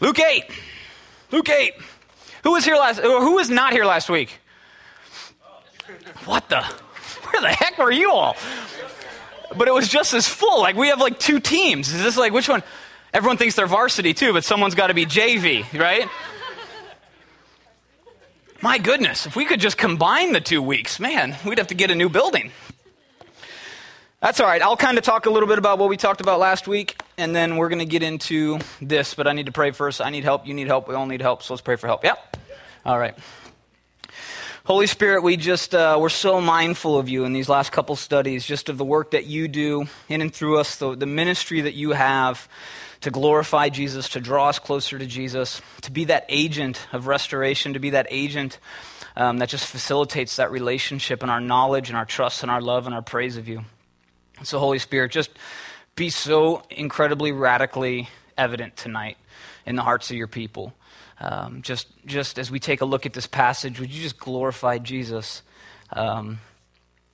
[0.00, 0.44] Luke 8.
[1.30, 1.74] Luke 8.
[2.42, 4.40] Who was here last who was not here last week?
[6.24, 6.62] What the?
[6.62, 8.36] Where the heck were you all?
[9.56, 10.60] But it was just as full.
[10.60, 11.92] Like we have like two teams.
[11.92, 12.62] Is this like which one?
[13.12, 16.08] Everyone thinks they're varsity too, but someone's got to be JV, right?
[18.62, 21.90] My goodness, if we could just combine the two weeks, man, we'd have to get
[21.90, 22.52] a new building.
[24.20, 24.60] That's all right.
[24.60, 27.36] I'll kind of talk a little bit about what we talked about last week, and
[27.36, 29.14] then we're going to get into this.
[29.14, 30.00] But I need to pray first.
[30.00, 30.46] I need help.
[30.46, 30.88] You need help.
[30.88, 31.42] We all need help.
[31.42, 32.02] So let's pray for help.
[32.02, 32.14] Yeah?
[32.84, 33.16] All right.
[34.64, 38.44] Holy Spirit, we just, uh, we're so mindful of you in these last couple studies,
[38.44, 41.74] just of the work that you do in and through us, the, the ministry that
[41.74, 42.48] you have
[43.00, 47.72] to glorify Jesus, to draw us closer to Jesus, to be that agent of restoration,
[47.72, 48.58] to be that agent
[49.16, 52.86] um, that just facilitates that relationship and our knowledge and our trust and our love
[52.86, 53.64] and our praise of you.
[54.42, 55.30] So, Holy Spirit, just
[55.96, 59.16] be so incredibly radically evident tonight
[59.66, 60.72] in the hearts of your people.
[61.20, 64.78] Um, just, just as we take a look at this passage, would you just glorify
[64.78, 65.42] Jesus
[65.92, 66.40] um,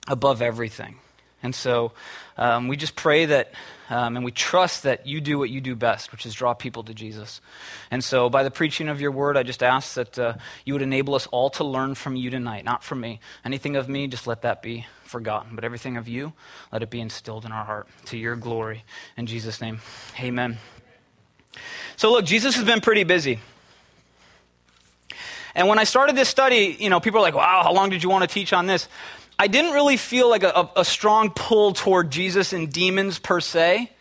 [0.07, 0.95] above everything?
[1.43, 1.91] And so
[2.37, 3.51] um, we just pray that,
[3.89, 6.83] um, and we trust that you do what you do best, which is draw people
[6.83, 7.41] to Jesus.
[7.91, 10.33] And so by the preaching of your word, I just ask that uh,
[10.65, 13.19] you would enable us all to learn from you tonight, not from me.
[13.45, 15.55] Anything of me, just let that be forgotten.
[15.55, 16.33] But everything of you,
[16.71, 18.83] let it be instilled in our heart to your glory.
[19.17, 19.79] In Jesus' name,
[20.19, 20.57] amen.
[21.95, 23.39] So, look, Jesus has been pretty busy.
[25.55, 28.03] And when I started this study, you know, people are like, wow, how long did
[28.03, 28.87] you want to teach on this?
[29.39, 33.91] I didn't really feel like a, a strong pull toward Jesus and demons per se.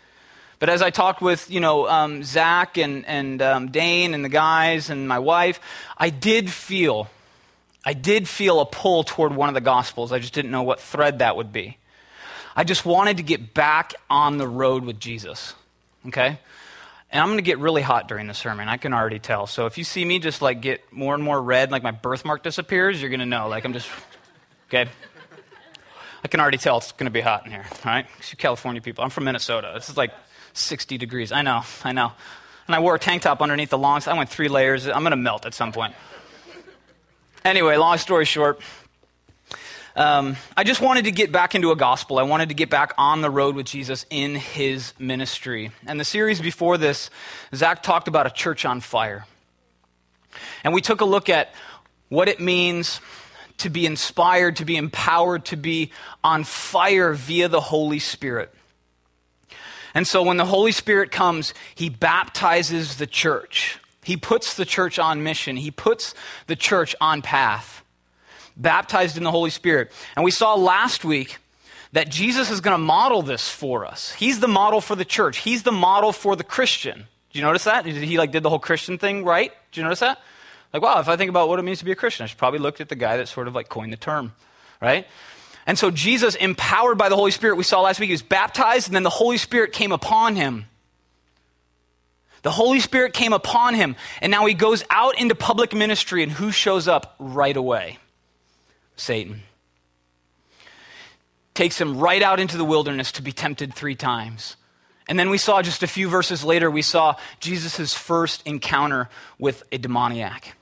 [0.59, 4.31] But as I talked with, you know, um, Zach and, and um, Dane and the
[4.31, 5.61] guys and my wife,
[5.99, 7.11] I did feel
[7.87, 10.11] I did feel a pull toward one of the Gospels.
[10.11, 11.79] I just didn't know what thread that would be.
[12.57, 15.55] I just wanted to get back on the road with Jesus.
[16.09, 16.41] Okay?
[17.13, 18.69] And I'm going to get really hot during the sermon.
[18.69, 19.47] I can already tell.
[19.47, 22.43] So if you see me just like get more and more red, like my birthmark
[22.43, 23.49] disappears, you're going to know.
[23.49, 23.89] Like I'm just,
[24.69, 24.91] okay?
[26.25, 27.67] I can already tell it's going to be hot in here.
[27.71, 28.07] All right?
[28.29, 29.05] You California people.
[29.05, 29.71] I'm from Minnesota.
[29.75, 30.11] This is like
[30.55, 31.31] 60 degrees.
[31.31, 31.63] I know.
[31.85, 32.11] I know.
[32.67, 34.09] And I wore a tank top underneath the longs.
[34.09, 34.89] I went three layers.
[34.89, 35.95] I'm going to melt at some point.
[37.47, 38.61] Anyway, long story short,
[39.95, 42.19] um, I just wanted to get back into a gospel.
[42.19, 45.71] I wanted to get back on the road with Jesus in his ministry.
[45.87, 47.09] And the series before this,
[47.55, 49.27] Zach talked about a church on fire.
[50.65, 51.55] And we took a look at
[52.09, 53.01] what it means
[53.59, 55.93] to be inspired, to be empowered, to be
[56.25, 58.53] on fire via the Holy Spirit.
[59.95, 63.79] And so when the Holy Spirit comes, he baptizes the church.
[64.07, 66.15] He puts the church on mission, He puts
[66.47, 67.83] the church on path,
[68.57, 69.91] baptized in the Holy Spirit.
[70.15, 71.39] And we saw last week
[71.91, 74.13] that Jesus is going to model this for us.
[74.13, 77.09] He's the model for the church, He's the model for the Christian.
[77.33, 77.85] Did you notice that?
[77.85, 79.51] He like did the whole Christian thing right?
[79.73, 80.21] Did you notice that?
[80.73, 82.39] Like, wow, if I think about what it means to be a Christian, I should
[82.39, 84.35] probably look at the guy that sort of like coined the term,
[84.81, 85.05] right?
[85.67, 88.87] And so Jesus, empowered by the Holy Spirit, we saw last week, he was baptized,
[88.87, 90.67] and then the Holy Spirit came upon him.
[92.43, 96.31] The Holy Spirit came upon him, and now he goes out into public ministry, and
[96.31, 97.99] who shows up right away?
[98.97, 99.43] Satan.
[101.55, 104.57] Takes him right out into the wilderness to be tempted three times.
[105.09, 109.09] And then we saw just a few verses later, we saw Jesus' first encounter
[109.39, 110.57] with a demoniac.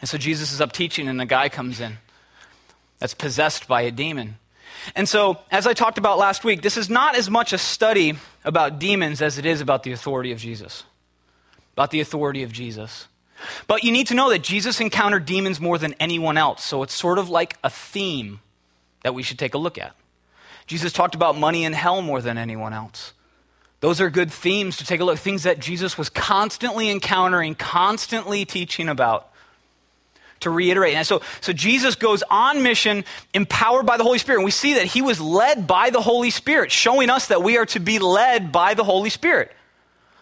[0.00, 1.98] And so Jesus is up teaching, and a guy comes in
[2.98, 4.38] that's possessed by a demon.
[4.94, 8.14] And so, as I talked about last week, this is not as much a study
[8.44, 10.84] about demons as it is about the authority of Jesus.
[11.74, 13.08] About the authority of Jesus.
[13.66, 16.64] But you need to know that Jesus encountered demons more than anyone else.
[16.64, 18.40] So it's sort of like a theme
[19.02, 19.94] that we should take a look at.
[20.66, 23.12] Jesus talked about money and hell more than anyone else.
[23.80, 28.44] Those are good themes to take a look, things that Jesus was constantly encountering, constantly
[28.44, 29.30] teaching about
[30.40, 30.94] to reiterate.
[30.94, 33.04] And so, so Jesus goes on mission
[33.34, 34.38] empowered by the Holy Spirit.
[34.38, 37.56] And we see that he was led by the Holy Spirit, showing us that we
[37.56, 39.52] are to be led by the Holy Spirit.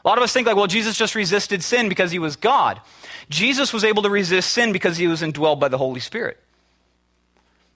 [0.05, 2.81] A lot of us think like, well, Jesus just resisted sin because he was God.
[3.29, 6.39] Jesus was able to resist sin because he was indwelled by the Holy Spirit.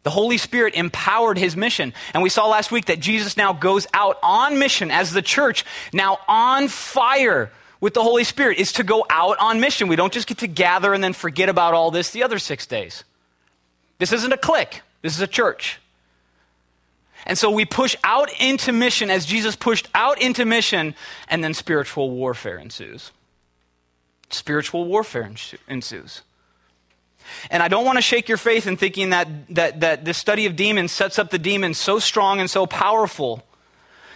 [0.03, 1.93] The Holy Spirit empowered his mission.
[2.15, 5.65] And we saw last week that Jesus now goes out on mission as the church,
[5.93, 7.51] now on fire
[7.81, 9.89] with the Holy Spirit is to go out on mission.
[9.89, 12.67] We don't just get to gather and then forget about all this the other six
[12.67, 13.05] days.
[13.99, 15.79] This isn't a clique, this is a church.
[17.27, 20.95] And so we push out into mission as Jesus pushed out into mission,
[21.29, 23.11] and then spiritual warfare ensues.
[24.31, 25.31] Spiritual warfare
[25.69, 26.23] ensues.
[27.51, 30.47] And I don't want to shake your faith in thinking that, that, that this study
[30.47, 33.43] of demons sets up the demons so strong and so powerful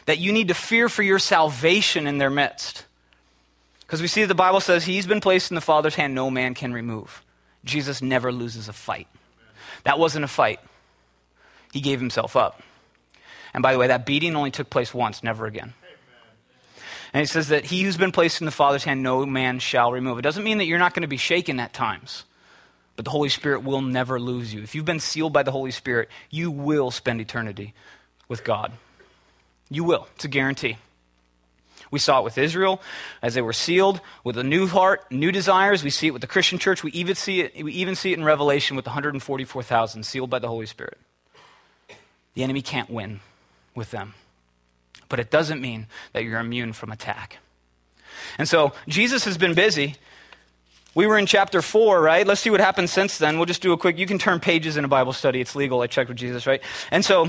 [0.06, 2.84] that you need to fear for your salvation in their midst.
[3.86, 6.54] Because we see the Bible says he's been placed in the Father's hand, no man
[6.54, 7.22] can remove.
[7.64, 9.08] Jesus never loses a fight.
[9.84, 10.60] That wasn't a fight.
[11.72, 12.62] He gave himself up.
[13.52, 15.75] And by the way, that beating only took place once, never again.
[17.12, 19.92] And he says that he who's been placed in the Father's hand, no man shall
[19.92, 20.19] remove.
[20.19, 22.25] It doesn't mean that you're not going to be shaken at times,
[22.96, 24.62] but the Holy Spirit will never lose you.
[24.62, 27.72] If you've been sealed by the Holy Spirit, you will spend eternity
[28.28, 28.72] with God.
[29.70, 30.08] You will.
[30.16, 30.76] It's a guarantee.
[31.90, 32.81] We saw it with Israel
[33.22, 35.84] as they were sealed with a new heart, new desires.
[35.84, 36.82] We see it with the Christian church.
[36.82, 40.38] We even see it, we even see it in Revelation with the 144,000 sealed by
[40.38, 40.98] the Holy Spirit.
[42.34, 43.20] The enemy can't win
[43.75, 44.14] with them.
[45.08, 47.38] But it doesn't mean that you're immune from attack.
[48.38, 49.96] And so Jesus has been busy.
[50.94, 52.26] We were in chapter 4, right?
[52.26, 53.36] Let's see what happened since then.
[53.36, 55.40] We'll just do a quick, you can turn pages in a Bible study.
[55.40, 55.81] It's legal.
[55.81, 56.62] I checked with Jesus, right?
[56.90, 57.28] And so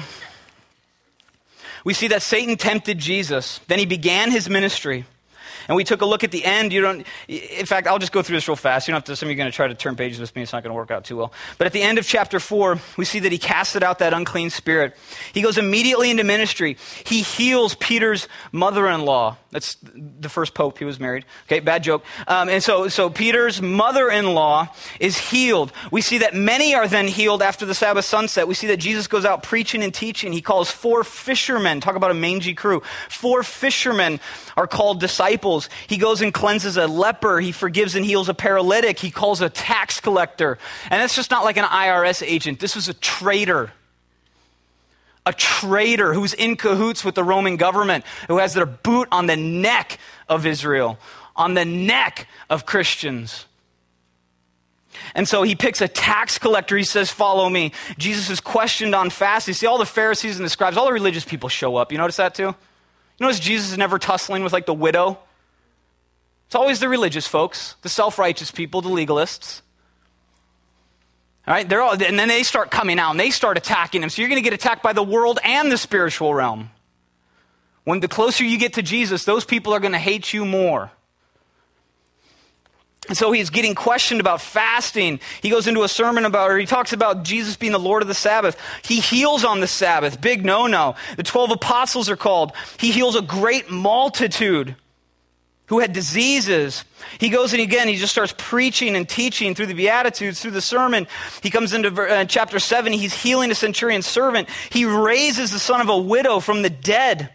[1.85, 3.61] we see that Satan tempted Jesus.
[3.67, 5.05] Then he began his ministry.
[5.67, 6.73] And we took a look at the end.
[6.73, 8.87] You don't, in fact, I'll just go through this real fast.
[8.87, 10.35] You don't have to, some of you are going to try to turn pages with
[10.35, 10.41] me.
[10.41, 11.33] It's not going to work out too well.
[11.57, 14.49] But at the end of chapter 4, we see that he casted out that unclean
[14.49, 14.95] spirit.
[15.33, 16.77] He goes immediately into ministry.
[17.05, 19.37] He heals Peter's mother in law.
[19.51, 21.23] That's the first pope he was married.
[21.47, 22.03] Okay, bad joke.
[22.27, 24.67] Um, and so, so Peter's mother in law
[24.99, 25.71] is healed.
[25.91, 28.49] We see that many are then healed after the Sabbath sunset.
[28.49, 30.33] We see that Jesus goes out preaching and teaching.
[30.33, 31.79] He calls four fishermen.
[31.79, 32.81] Talk about a mangy crew.
[33.09, 34.19] Four fishermen
[34.57, 35.54] are called disciples.
[35.87, 37.39] He goes and cleanses a leper.
[37.39, 38.99] He forgives and heals a paralytic.
[38.99, 40.57] He calls a tax collector.
[40.89, 42.59] And that's just not like an IRS agent.
[42.59, 43.71] This was a traitor
[45.25, 49.35] a traitor who's in cahoots with the Roman government, who has their boot on the
[49.35, 49.97] neck
[50.29, 50.99] of Israel,
[51.35, 53.45] on the neck of Christians.
[55.13, 56.77] And so he picks a tax collector.
[56.77, 57.73] He says, Follow me.
[57.97, 59.47] Jesus is questioned on fast.
[59.47, 61.91] You see, all the Pharisees and the scribes, all the religious people show up.
[61.91, 62.43] You notice that too?
[62.43, 62.55] You
[63.19, 65.17] notice Jesus is never tussling with like the widow?
[66.47, 69.61] It's always the religious folks, the self righteous people, the legalists.
[71.47, 74.09] All right, they're all, and then they start coming out and they start attacking him.
[74.09, 76.71] So you're going to get attacked by the world and the spiritual realm.
[77.83, 80.91] When the closer you get to Jesus, those people are going to hate you more.
[83.07, 85.19] And so he's getting questioned about fasting.
[85.43, 88.07] He goes into a sermon about, or he talks about Jesus being the Lord of
[88.07, 88.57] the Sabbath.
[88.83, 90.19] He heals on the Sabbath.
[90.19, 90.95] Big no no.
[91.15, 92.53] The 12 apostles are called.
[92.79, 94.75] He heals a great multitude
[95.67, 96.83] who had diseases.
[97.19, 100.61] He goes and again, he just starts preaching and teaching through the Beatitudes, through the
[100.61, 101.07] sermon.
[101.41, 104.49] He comes into uh, chapter 7, he's healing a centurion's servant.
[104.69, 107.31] He raises the son of a widow from the dead.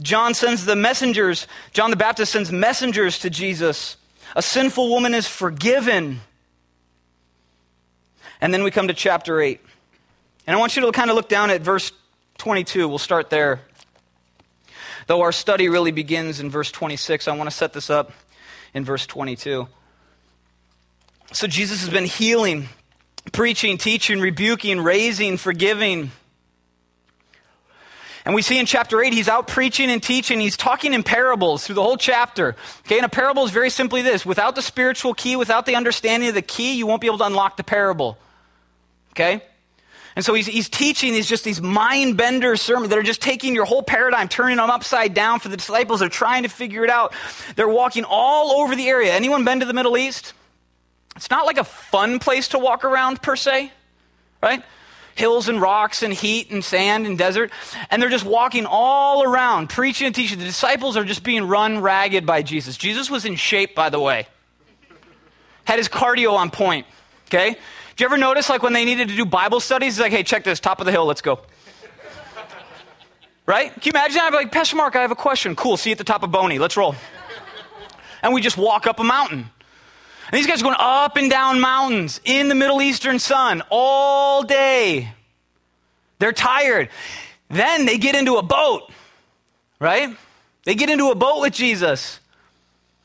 [0.00, 3.96] John sends the messengers, John the Baptist sends messengers to Jesus
[4.36, 6.20] a sinful woman is forgiven.
[8.40, 9.60] And then we come to chapter 8.
[10.46, 11.92] And I want you to kind of look down at verse
[12.38, 12.88] 22.
[12.88, 13.60] We'll start there.
[15.08, 18.12] Though our study really begins in verse 26, I want to set this up
[18.74, 19.66] in verse 22.
[21.32, 22.68] So Jesus has been healing,
[23.32, 26.10] preaching, teaching, rebuking, raising, forgiving.
[28.26, 30.40] And we see in chapter 8, he's out preaching and teaching.
[30.40, 32.54] He's talking in parables through the whole chapter.
[32.80, 36.28] Okay, and a parable is very simply this without the spiritual key, without the understanding
[36.28, 38.18] of the key, you won't be able to unlock the parable.
[39.12, 39.42] Okay?
[40.18, 43.54] And so he's, he's teaching these just these mind bender sermons that are just taking
[43.54, 46.00] your whole paradigm, turning them upside down for the disciples.
[46.00, 47.14] They're trying to figure it out.
[47.54, 49.14] They're walking all over the area.
[49.14, 50.32] Anyone been to the Middle East?
[51.14, 53.70] It's not like a fun place to walk around per se,
[54.42, 54.64] right?
[55.14, 57.52] hills and rocks and heat and sand and desert.
[57.88, 60.38] And they're just walking all around, preaching and teaching.
[60.38, 62.76] The disciples are just being run ragged by Jesus.
[62.76, 64.26] Jesus was in shape, by the way,
[65.64, 66.86] had his cardio on point.
[67.26, 67.56] Okay?
[67.98, 70.22] Did you ever notice, like, when they needed to do Bible studies, he's like, hey,
[70.22, 71.40] check this, top of the hill, let's go.
[73.44, 73.72] right?
[73.72, 74.20] Can you imagine?
[74.22, 75.56] I'd be like, Pastor Mark, I have a question.
[75.56, 76.94] Cool, see you at the top of Boney, let's roll.
[78.22, 79.38] And we just walk up a mountain.
[79.40, 84.44] And these guys are going up and down mountains in the Middle Eastern sun all
[84.44, 85.12] day.
[86.20, 86.90] They're tired.
[87.48, 88.92] Then they get into a boat,
[89.80, 90.16] right?
[90.62, 92.20] They get into a boat with Jesus.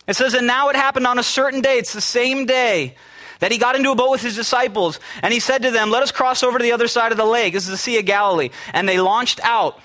[0.05, 1.79] It says, and now it happened on a certain day.
[1.79, 2.95] It's the same day
[3.43, 5.01] that he got into a boat with his disciples.
[5.21, 7.25] And he said to them, Let us cross over to the other side of the
[7.25, 7.51] lake.
[7.51, 8.51] This is the Sea of Galilee.
[8.71, 9.79] And they launched out.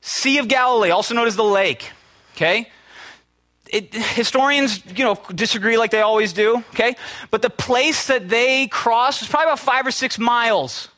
[0.00, 1.92] Sea of Galilee, also known as the lake.
[2.34, 2.68] Okay?
[3.68, 6.96] it, historians, you know, disagree like they always do, okay?
[7.30, 10.88] But the place that they crossed was probably about five or six miles.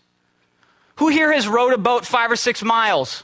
[0.96, 3.22] Who here has rowed a boat five or six miles?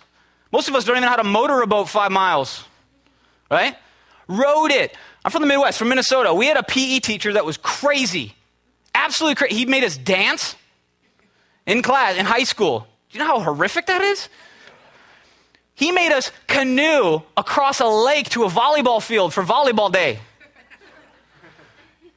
[0.52, 2.64] Most of us don't even know how to motor a boat five miles,
[3.50, 3.76] right?
[4.28, 4.96] Rowed it.
[5.24, 6.34] I'm from the Midwest, from Minnesota.
[6.34, 8.34] We had a PE teacher that was crazy.
[8.94, 9.54] Absolutely crazy.
[9.54, 10.56] He made us dance
[11.66, 12.86] in class, in high school.
[13.10, 14.28] Do you know how horrific that is?
[15.74, 20.18] He made us canoe across a lake to a volleyball field for volleyball day.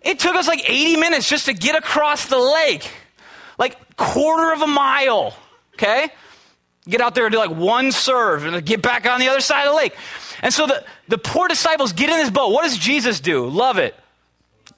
[0.02, 2.88] It took us like 80 minutes just to get across the lake,
[3.58, 5.36] like quarter of a mile.
[5.74, 6.10] Okay,
[6.88, 9.65] get out there and do like one serve and get back on the other side
[9.65, 9.96] of the lake.
[10.42, 12.50] And so the, the poor disciples get in this boat.
[12.50, 13.48] What does Jesus do?
[13.48, 13.96] Love it.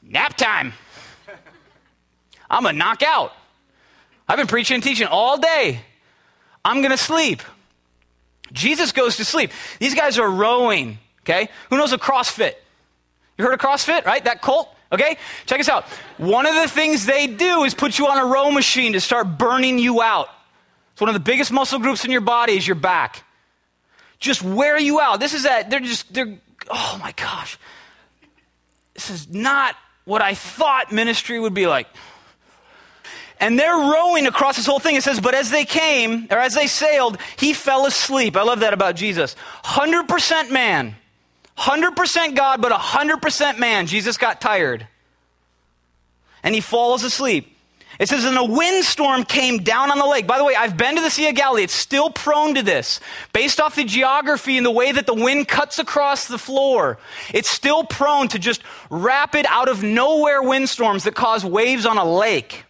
[0.02, 0.74] Nap time.
[2.50, 3.34] I'm gonna knock out.
[4.28, 5.82] I've been preaching and teaching all day.
[6.64, 7.42] I'm gonna sleep.
[8.54, 9.52] Jesus goes to sleep.
[9.80, 11.50] These guys are rowing, okay?
[11.70, 12.54] Who knows a CrossFit?
[13.38, 14.24] You heard of CrossFit, right?
[14.24, 14.74] That cult?
[14.92, 15.18] Okay?
[15.46, 15.86] Check us out.
[16.18, 19.38] One of the things they do is put you on a row machine to start
[19.38, 20.30] burning you out.
[20.98, 23.24] It's one of the biggest muscle groups in your body is your back.
[24.18, 25.20] Just wear you out.
[25.20, 26.39] This is that, they're just, they're,
[26.72, 27.60] oh my gosh.
[28.96, 29.75] This is not
[30.06, 31.86] what I thought ministry would be like.
[33.39, 34.96] And they're rowing across this whole thing.
[34.96, 38.36] It says, but as they came, or as they sailed, he fell asleep.
[38.36, 39.36] I love that about Jesus.
[39.66, 40.96] 100% man.
[41.60, 43.86] 100% God, but 100% man.
[43.86, 44.88] Jesus got tired.
[46.42, 47.56] And he falls asleep.
[48.00, 50.27] It says, and a windstorm came down on the lake.
[50.27, 51.63] By the way, I've been to the Sea of Galilee.
[51.63, 53.00] It's still prone to this.
[53.34, 57.00] Based off the geography and the way that the wind cuts across the floor,
[57.34, 58.62] it's still prone to just
[58.92, 62.66] rapid, out of nowhere windstorms that cause waves on a lake.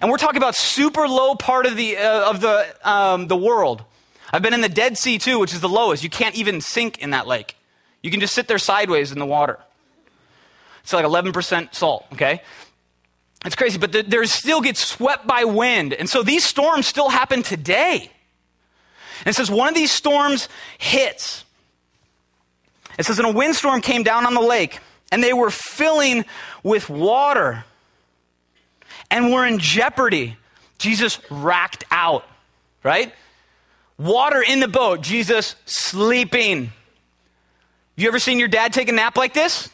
[0.00, 3.84] And we're talking about super low part of the, uh, of the, um, the world.
[4.32, 6.02] I've been in the Dead Sea too, which is the lowest.
[6.02, 7.56] You can't even sink in that lake.
[8.02, 9.58] You can just sit there sideways in the water.
[10.82, 12.42] It's like 11% salt, okay?
[13.44, 15.94] It's crazy, but the, there still gets swept by wind.
[15.94, 18.10] And so these storms still happen today.
[19.20, 21.44] And it says one of these storms hits.
[22.98, 24.78] It says, and a windstorm came down on the lake,
[25.10, 26.26] and they were filling
[26.62, 27.64] with water
[29.10, 30.36] and were in jeopardy.
[30.78, 32.26] Jesus racked out,
[32.82, 33.12] right?
[33.98, 36.72] Water in the boat, Jesus sleeping.
[37.96, 39.68] You ever seen your dad take a nap like this?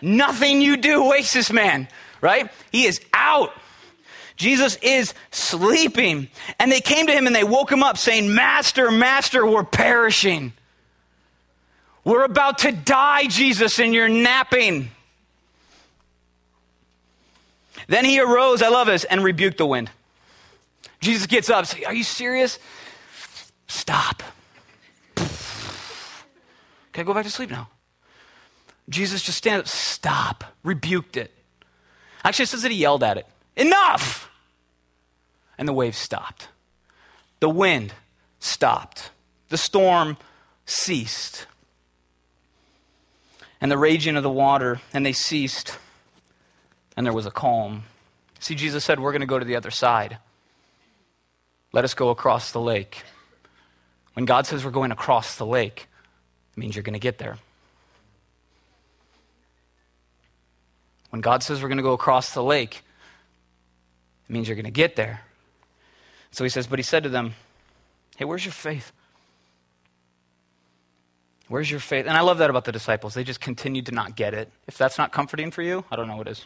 [0.00, 1.88] Nothing you do wakes this man,
[2.20, 2.50] right?
[2.70, 3.52] He is out.
[4.36, 6.28] Jesus is sleeping.
[6.58, 10.52] And they came to him and they woke him up saying, Master, Master, we're perishing.
[12.04, 14.90] We're about to die, Jesus, and you're napping.
[17.88, 19.90] Then he arose, I love this, and rebuked the wind.
[21.00, 22.58] Jesus gets up, say, Are you serious?
[23.66, 24.22] Stop.
[25.16, 25.26] Can
[26.96, 27.68] I go back to sleep now?
[28.88, 31.32] Jesus just stands up, stop, rebuked it.
[32.28, 33.26] Actually, it says that he yelled at it.
[33.56, 34.30] Enough!
[35.56, 36.48] And the waves stopped.
[37.40, 37.94] The wind
[38.38, 39.10] stopped.
[39.48, 40.18] The storm
[40.66, 41.46] ceased.
[43.62, 45.78] And the raging of the water, and they ceased.
[46.98, 47.84] And there was a calm.
[48.40, 50.18] See, Jesus said, We're going to go to the other side.
[51.72, 53.04] Let us go across the lake.
[54.12, 55.88] When God says we're going across the lake,
[56.52, 57.38] it means you're going to get there.
[61.10, 62.82] When God says we're going to go across the lake,
[64.28, 65.22] it means you're going to get there.
[66.30, 67.34] So he says, But he said to them,
[68.16, 68.92] Hey, where's your faith?
[71.48, 72.06] Where's your faith?
[72.06, 73.14] And I love that about the disciples.
[73.14, 74.50] They just continued to not get it.
[74.66, 76.44] If that's not comforting for you, I don't know what is.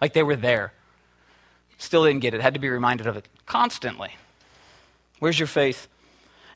[0.00, 0.72] Like they were there.
[1.78, 2.40] Still didn't get it.
[2.40, 4.16] Had to be reminded of it constantly.
[5.18, 5.88] Where's your faith?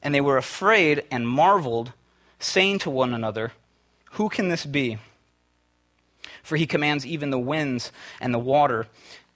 [0.02, 1.92] And they were afraid and marveled
[2.38, 3.52] saying to one another,
[4.12, 4.98] Who can this be?
[6.48, 8.86] For he commands even the winds and the water,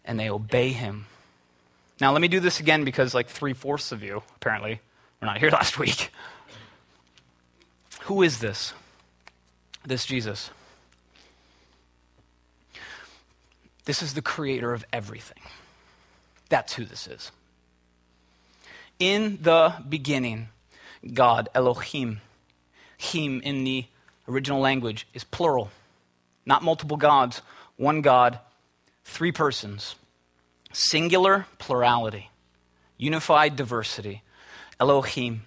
[0.03, 1.05] and they obey him.
[2.01, 4.81] Now, let me do this again because, like, three fourths of you, apparently,
[5.21, 6.11] were not here last week.
[8.05, 8.73] Who is this?
[9.85, 10.49] This Jesus.
[13.85, 15.43] This is the creator of everything.
[16.49, 17.31] That's who this is.
[18.99, 20.49] In the beginning,
[21.13, 22.23] God, Elohim,
[22.97, 23.85] him in the
[24.27, 25.71] original language is plural,
[26.45, 27.43] not multiple gods,
[27.77, 28.39] one God,
[29.05, 29.95] three persons,
[30.73, 32.31] singular plurality,
[32.97, 34.23] unified diversity,
[34.81, 35.43] Elohim.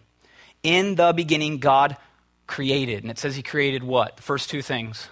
[0.64, 1.98] In the beginning, God
[2.48, 3.04] created.
[3.04, 4.18] And it says he created what?
[4.18, 5.10] The first two things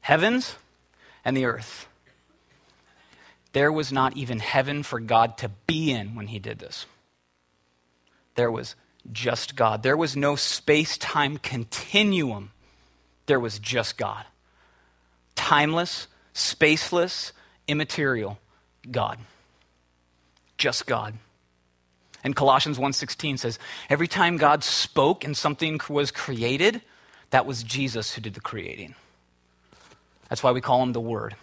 [0.00, 0.54] heavens
[1.24, 1.88] and the earth.
[3.52, 6.86] There was not even heaven for God to be in when he did this.
[8.34, 8.76] There was
[9.10, 9.82] just God.
[9.82, 12.50] There was no space time continuum,
[13.26, 14.24] there was just God.
[15.36, 17.32] Timeless, spaceless,
[17.68, 18.38] immaterial
[18.90, 19.18] God.
[20.58, 21.14] Just God.
[22.24, 26.82] And Colossians 1:16 says, every time God spoke and something was created,
[27.30, 28.96] that was Jesus who did the creating.
[30.28, 31.36] That's why we call him the Word.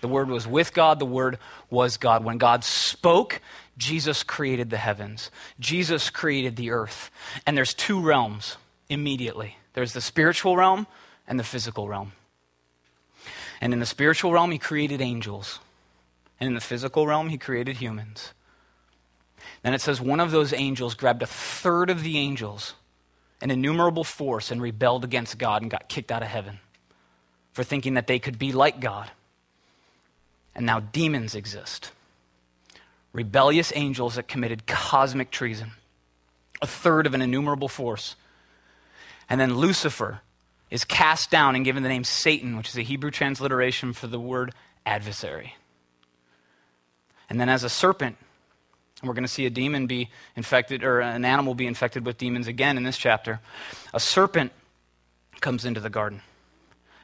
[0.00, 2.24] The Word was with God, the Word was God.
[2.24, 3.42] When God spoke,
[3.76, 7.10] Jesus created the heavens, Jesus created the earth.
[7.46, 8.56] And there's two realms
[8.88, 10.86] immediately there's the spiritual realm
[11.28, 12.12] and the physical realm.
[13.60, 15.58] And in the spiritual realm, He created angels.
[16.38, 18.32] And in the physical realm, He created humans.
[19.62, 22.74] Then it says one of those angels grabbed a third of the angels,
[23.42, 26.58] an innumerable force, and rebelled against God and got kicked out of heaven
[27.52, 29.10] for thinking that they could be like God.
[30.54, 31.92] And now demons exist
[33.12, 35.72] rebellious angels that committed cosmic treason,
[36.62, 38.14] a third of an innumerable force.
[39.28, 40.20] And then Lucifer
[40.70, 44.20] is cast down and given the name Satan, which is a Hebrew transliteration for the
[44.20, 44.52] word
[44.86, 45.54] adversary.
[47.28, 48.16] And then as a serpent,
[49.02, 52.46] we're going to see a demon be infected, or an animal be infected with demons
[52.46, 53.40] again in this chapter.
[53.94, 54.52] A serpent
[55.40, 56.22] comes into the garden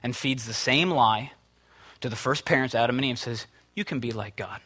[0.03, 1.33] and feeds the same lie
[2.01, 4.61] to the first parents, Adam and Eve, says, You can be like God.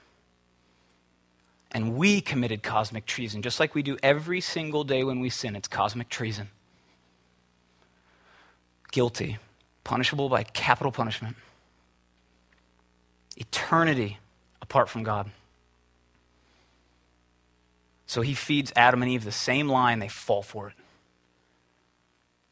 [1.70, 5.54] And we committed cosmic treason, just like we do every single day when we sin.
[5.54, 6.48] It's cosmic treason.
[8.92, 9.38] Guilty,
[9.84, 11.36] punishable by capital punishment.
[13.36, 14.18] Eternity
[14.60, 15.30] apart from God.
[18.06, 20.74] So he feeds Adam and Eve the same lie, and they fall for it.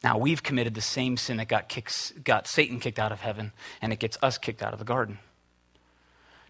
[0.03, 3.51] Now we've committed the same sin that got, kicks, got Satan kicked out of heaven,
[3.81, 5.19] and it gets us kicked out of the garden.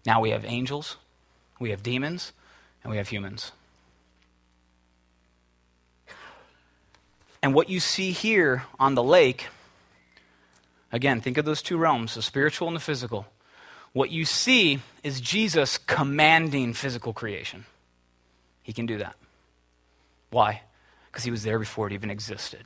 [0.06, 0.96] Now we have angels,
[1.58, 2.32] we have demons,
[2.84, 3.52] and we have humans.
[7.42, 9.48] And what you see here on the lake,
[10.92, 13.26] again, think of those two realms, the spiritual and the physical.
[13.92, 17.64] What you see is Jesus commanding physical creation.
[18.62, 19.16] He can do that.
[20.30, 20.62] Why?
[21.10, 22.64] Because he was there before it even existed.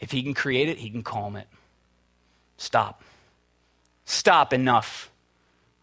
[0.00, 1.46] If he can create it, he can calm it.
[2.56, 3.02] Stop.
[4.04, 5.10] Stop, enough.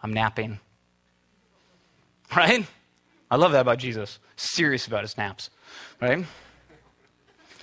[0.03, 0.59] I'm napping.
[2.35, 2.65] Right?
[3.31, 4.19] I love that about Jesus.
[4.35, 5.49] Serious about his naps.
[6.01, 6.25] Right?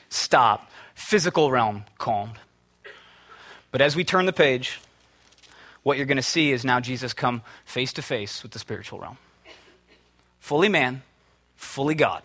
[0.08, 0.70] Stop.
[0.94, 2.38] Physical realm calmed.
[3.74, 4.78] But as we turn the page,
[5.82, 9.00] what you're going to see is now Jesus come face to face with the spiritual
[9.00, 9.18] realm.
[10.38, 11.02] Fully man,
[11.56, 12.22] fully God.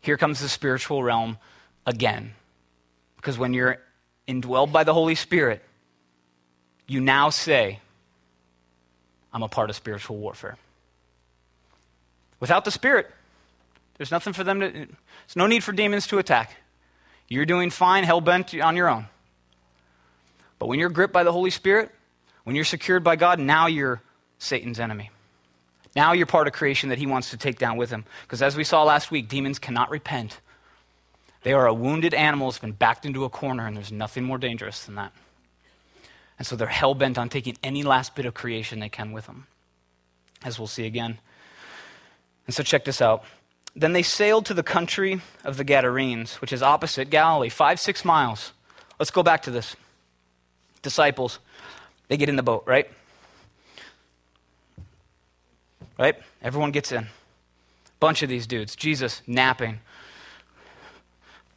[0.00, 1.38] Here comes the spiritual realm
[1.84, 2.34] again.
[3.16, 3.78] Because when you're
[4.28, 5.60] indwelled by the Holy Spirit,
[6.86, 7.80] you now say,
[9.32, 10.56] I'm a part of spiritual warfare.
[12.38, 13.10] Without the Spirit,
[13.96, 16.54] there's nothing for them to, there's no need for demons to attack.
[17.26, 19.06] You're doing fine, hell bent on your own.
[20.58, 21.90] But when you're gripped by the Holy Spirit,
[22.44, 24.00] when you're secured by God, now you're
[24.38, 25.10] Satan's enemy.
[25.94, 28.04] Now you're part of creation that he wants to take down with him.
[28.22, 30.40] Because as we saw last week, demons cannot repent.
[31.42, 34.38] They are a wounded animal that's been backed into a corner, and there's nothing more
[34.38, 35.12] dangerous than that.
[36.38, 39.26] And so they're hell bent on taking any last bit of creation they can with
[39.26, 39.46] them,
[40.44, 41.18] as we'll see again.
[42.46, 43.24] And so check this out.
[43.74, 48.04] Then they sailed to the country of the Gadarenes, which is opposite Galilee, five, six
[48.04, 48.52] miles.
[48.98, 49.76] Let's go back to this.
[50.88, 51.38] Disciples,
[52.08, 52.90] they get in the boat, right?
[55.98, 56.16] Right?
[56.40, 57.08] Everyone gets in.
[58.00, 58.74] Bunch of these dudes.
[58.74, 59.80] Jesus napping.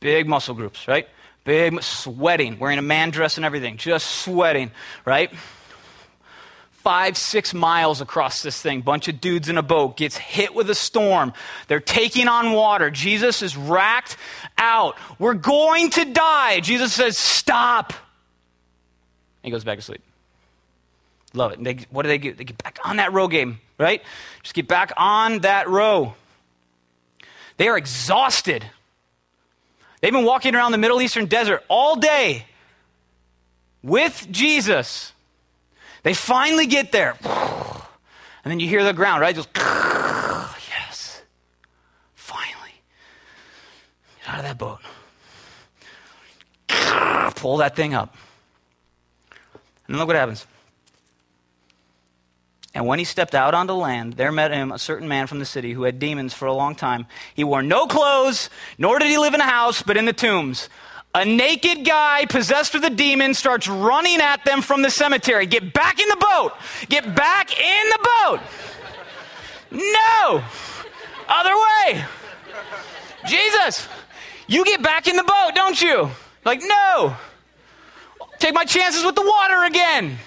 [0.01, 1.07] Big muscle groups, right?
[1.45, 4.69] Big sweating, wearing a man dress and everything, just sweating,
[5.05, 5.31] right?
[6.71, 8.81] Five, six miles across this thing.
[8.81, 11.31] Bunch of dudes in a boat gets hit with a storm.
[11.69, 12.91] They're taking on water.
[12.91, 14.17] Jesus is racked
[14.57, 14.97] out.
[15.19, 16.59] We're going to die.
[16.59, 17.93] Jesus says, Stop.
[19.43, 20.01] He goes back to sleep.
[21.33, 21.63] Love it.
[21.63, 22.37] They, what do they get?
[22.37, 24.01] They get back on that row game, right?
[24.43, 26.15] Just get back on that row.
[27.57, 28.65] They are exhausted.
[30.01, 32.45] They've been walking around the Middle Eastern desert all day
[33.83, 35.13] with Jesus.
[36.03, 37.17] They finally get there.
[37.23, 39.35] And then you hear the ground, right?
[39.35, 41.21] Just, yes.
[42.15, 42.73] Finally.
[44.19, 44.79] Get out of that boat.
[47.35, 48.15] Pull that thing up.
[49.91, 50.47] And look what happens.
[52.73, 55.45] And when he stepped out onto land, there met him a certain man from the
[55.45, 57.07] city who had demons for a long time.
[57.33, 60.69] He wore no clothes, nor did he live in a house, but in the tombs.
[61.13, 65.45] A naked guy possessed with a demon starts running at them from the cemetery.
[65.45, 66.53] Get back in the boat!
[66.87, 68.39] Get back in the boat!
[69.71, 70.41] No!
[71.27, 72.05] Other way!
[73.27, 73.89] Jesus!
[74.47, 76.09] You get back in the boat, don't you?
[76.45, 77.17] Like, no!
[78.41, 80.17] Take my chances with the water again!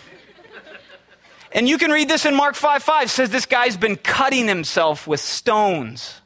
[1.51, 5.09] And you can read this in Mark 5 5 says this guy's been cutting himself
[5.09, 6.21] with stones.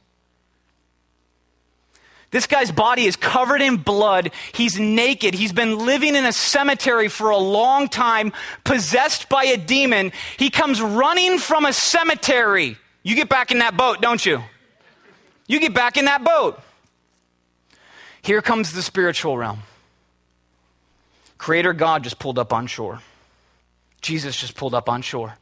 [2.31, 4.33] This guy's body is covered in blood.
[4.53, 5.33] He's naked.
[5.33, 10.13] He's been living in a cemetery for a long time, possessed by a demon.
[10.37, 12.77] He comes running from a cemetery.
[13.03, 14.43] You get back in that boat, don't you?
[15.47, 16.61] You get back in that boat.
[18.21, 19.63] Here comes the spiritual realm.
[21.39, 23.01] Creator God just pulled up on shore.
[24.01, 25.37] Jesus just pulled up on shore.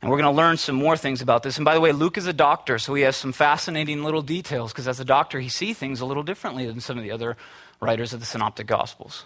[0.00, 1.56] And we're going to learn some more things about this.
[1.56, 4.72] And by the way, Luke is a doctor, so he has some fascinating little details
[4.72, 7.36] because as a doctor, he sees things a little differently than some of the other
[7.80, 9.24] writers of the Synoptic Gospels.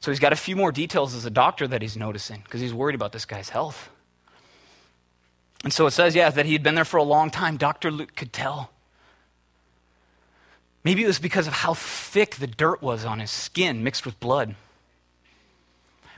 [0.00, 2.74] So he's got a few more details as a doctor that he's noticing because he's
[2.74, 3.90] worried about this guy's health.
[5.62, 7.56] And so it says, yeah, that he had been there for a long time.
[7.56, 7.90] Dr.
[7.90, 8.70] Luke could tell.
[10.82, 14.18] Maybe it was because of how thick the dirt was on his skin mixed with
[14.18, 14.54] blood.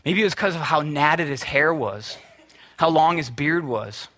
[0.05, 2.17] Maybe it was because of how natted his hair was
[2.83, 4.09] how long his beard was.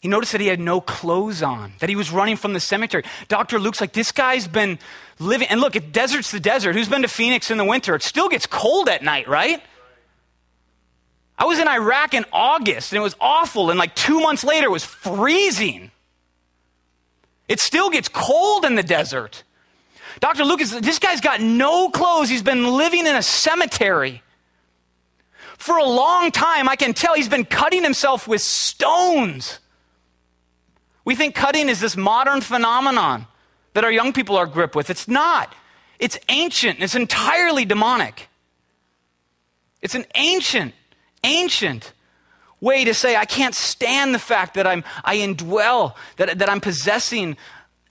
[0.00, 3.02] He noticed that he had no clothes on, that he was running from the cemetery.
[3.28, 3.58] Dr.
[3.58, 4.78] Luke's like, this guy's been
[5.18, 5.48] living.
[5.48, 6.74] And look, if desert's the desert.
[6.74, 7.94] Who's been to Phoenix in the winter?
[7.94, 9.60] It still gets cold at night, right?
[11.36, 13.68] I was in Iraq in August and it was awful.
[13.68, 15.90] And like two months later, it was freezing.
[17.48, 19.42] It still gets cold in the desert.
[20.20, 20.44] Dr.
[20.44, 22.28] Lucas, this guy's got no clothes.
[22.28, 24.22] He's been living in a cemetery.
[25.56, 29.58] For a long time, I can tell he's been cutting himself with stones.
[31.04, 33.26] We think cutting is this modern phenomenon
[33.74, 34.90] that our young people are gripped with.
[34.90, 35.54] It's not.
[35.98, 36.80] It's ancient.
[36.80, 38.28] It's entirely demonic.
[39.80, 40.74] It's an ancient,
[41.24, 41.92] ancient
[42.60, 46.60] way to say, I can't stand the fact that I'm, I indwell, that, that I'm
[46.60, 47.36] possessing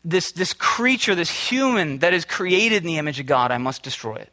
[0.03, 3.51] this, this creature, this human that is created in the image of God.
[3.51, 4.31] I must destroy it.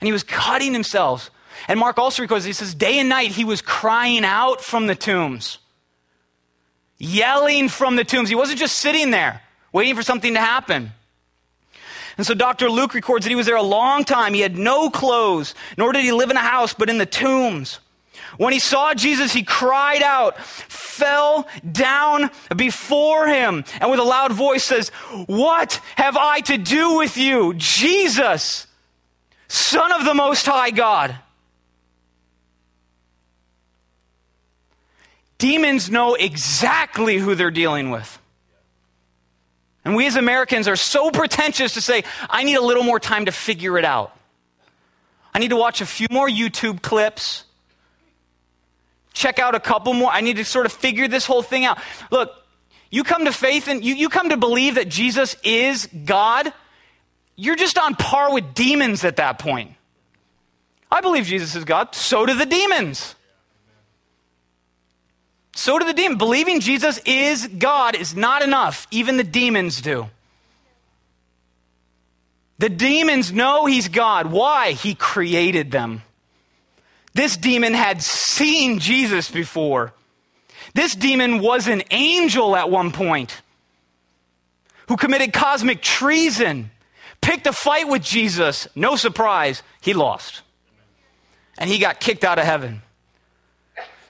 [0.00, 1.30] And he was cutting himself
[1.68, 4.94] and Mark also records, he says, day and night he was crying out from the
[4.94, 5.58] tombs,
[6.98, 8.28] yelling from the tombs.
[8.28, 10.92] He wasn't just sitting there waiting for something to happen.
[12.16, 12.70] And so Dr.
[12.70, 14.32] Luke records that he was there a long time.
[14.32, 17.80] He had no clothes, nor did he live in a house, but in the tombs.
[18.36, 24.32] When he saw Jesus, he cried out, fell down before him, and with a loud
[24.32, 24.90] voice says,
[25.26, 28.66] What have I to do with you, Jesus,
[29.48, 31.16] Son of the Most High God?
[35.38, 38.18] Demons know exactly who they're dealing with.
[39.84, 43.26] And we as Americans are so pretentious to say, I need a little more time
[43.26, 44.16] to figure it out.
[45.32, 47.44] I need to watch a few more YouTube clips,
[49.16, 50.10] check out a couple more.
[50.12, 51.78] I need to sort of figure this whole thing out.
[52.10, 52.30] Look,
[52.90, 56.52] you come to faith and you, you come to believe that Jesus is God,
[57.34, 59.72] you're just on par with demons at that point.
[60.90, 63.14] I believe Jesus is God, so do the demons.
[65.54, 66.18] So do the demons.
[66.18, 68.86] Believing Jesus is God is not enough.
[68.90, 70.08] Even the demons do.
[72.58, 74.30] The demons know he's God.
[74.30, 74.72] Why?
[74.72, 76.02] He created them.
[77.16, 79.94] This demon had seen Jesus before.
[80.74, 83.40] This demon was an angel at one point
[84.88, 86.70] who committed cosmic treason,
[87.22, 88.68] picked a fight with Jesus.
[88.76, 90.42] No surprise, he lost.
[91.56, 92.82] And he got kicked out of heaven.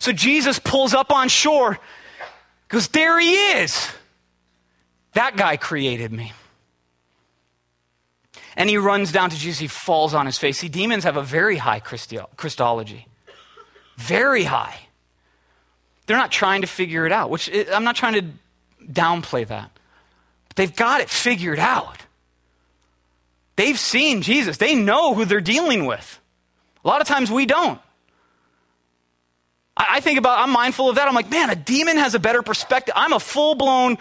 [0.01, 1.79] So Jesus pulls up on shore,
[2.67, 3.89] goes, There he is.
[5.13, 6.33] That guy created me.
[8.57, 9.59] And he runs down to Jesus.
[9.59, 10.59] He falls on his face.
[10.59, 13.07] See, demons have a very high Christology.
[13.97, 14.79] Very high.
[16.07, 18.25] They're not trying to figure it out, which I'm not trying to
[18.91, 19.71] downplay that.
[20.49, 21.99] But they've got it figured out.
[23.57, 26.21] They've seen Jesus, they know who they're dealing with.
[26.85, 27.81] A lot of times we don't.
[29.77, 31.09] I think about, I'm mindful of that.
[31.09, 32.95] I'm like, man, a demon has a better perspective.
[32.97, 33.99] I'm a full blown,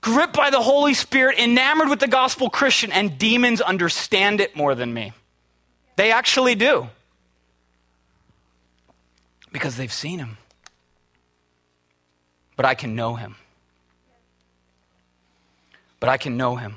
[0.00, 4.74] gripped by the Holy Spirit, enamored with the gospel Christian, and demons understand it more
[4.74, 5.12] than me.
[5.96, 6.88] They actually do.
[9.52, 10.38] Because they've seen him.
[12.56, 13.36] But I can know him.
[15.98, 16.76] But I can know him.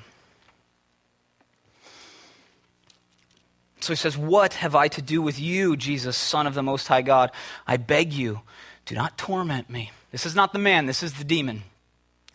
[3.79, 6.87] So he says, What have I to do with you, Jesus, Son of the Most
[6.87, 7.31] High God?
[7.67, 8.41] I beg you,
[8.85, 9.91] do not torment me.
[10.11, 11.63] This is not the man, this is the demon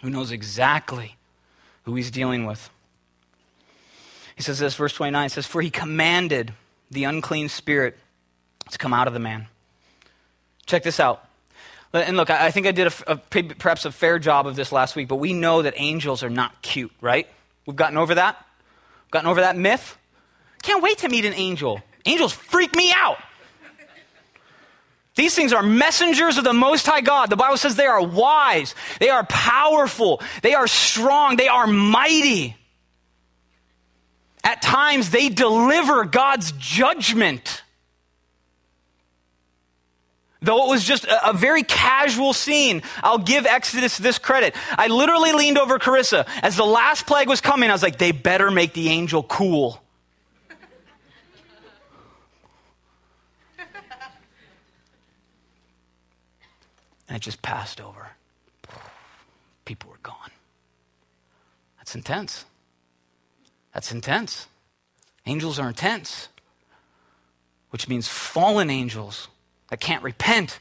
[0.01, 1.17] who knows exactly
[1.85, 2.71] who he's dealing with.
[4.37, 6.53] He says this, verse 29 says, For he commanded
[6.91, 7.97] the unclean spirit
[8.71, 9.49] to come out of the man.
[10.67, 11.25] Check this out.
[11.93, 14.95] And look, I think I did a, a, perhaps a fair job of this last
[14.95, 17.27] week, but we know that angels are not cute, right?
[17.67, 18.45] We've gotten over that?
[19.11, 19.97] Gotten over that myth?
[20.63, 21.81] Can't wait to meet an angel.
[22.05, 23.17] Angels freak me out.
[25.19, 27.29] These things are messengers of the Most High God.
[27.29, 32.57] The Bible says they are wise, they are powerful, they are strong, they are mighty.
[34.45, 37.65] At times, they deliver God's judgment.
[40.41, 44.55] Though it was just a, a, very casual scene, I'll give Exodus this credit.
[44.71, 46.29] I literally leaned over Carissa.
[46.45, 49.83] As the last plague was coming, I was like, they better make the angel cool.
[57.09, 58.11] And it just passed over.
[59.65, 60.31] People were gone.
[61.79, 62.45] That's intense.
[63.73, 64.47] That's intense.
[65.27, 66.29] Angels are intense,
[67.71, 69.29] which means fallen angels
[69.69, 70.61] that can't repent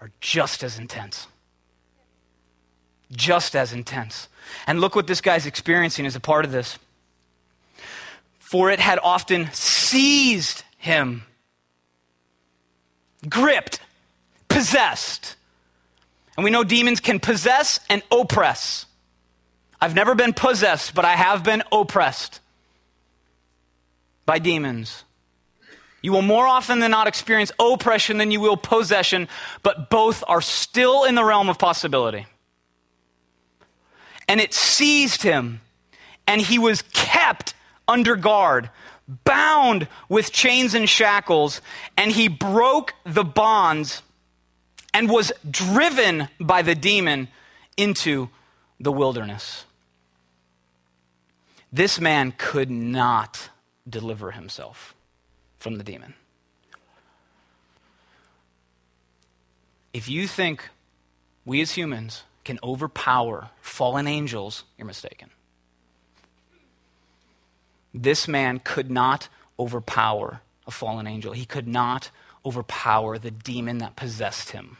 [0.00, 1.26] are just as intense.
[3.10, 4.28] Just as intense.
[4.66, 6.78] And look what this guy's experiencing as a part of this.
[8.38, 11.24] For it had often seized him,
[13.28, 13.80] gripped,
[14.56, 15.36] possessed.
[16.34, 18.86] And we know demons can possess and oppress.
[19.82, 22.40] I've never been possessed, but I have been oppressed
[24.24, 25.04] by demons.
[26.00, 29.28] You will more often than not experience oppression than you will possession,
[29.62, 32.24] but both are still in the realm of possibility.
[34.26, 35.60] And it seized him,
[36.26, 37.52] and he was kept
[37.86, 38.70] under guard,
[39.24, 41.60] bound with chains and shackles,
[41.98, 44.02] and he broke the bonds
[44.96, 47.28] and was driven by the demon
[47.76, 48.30] into
[48.80, 49.66] the wilderness.
[51.70, 53.50] This man could not
[53.86, 54.94] deliver himself
[55.58, 56.14] from the demon.
[59.92, 60.70] If you think
[61.44, 65.28] we as humans can overpower fallen angels, you're mistaken.
[67.92, 69.28] This man could not
[69.58, 71.34] overpower a fallen angel.
[71.34, 72.08] He could not
[72.46, 74.78] overpower the demon that possessed him.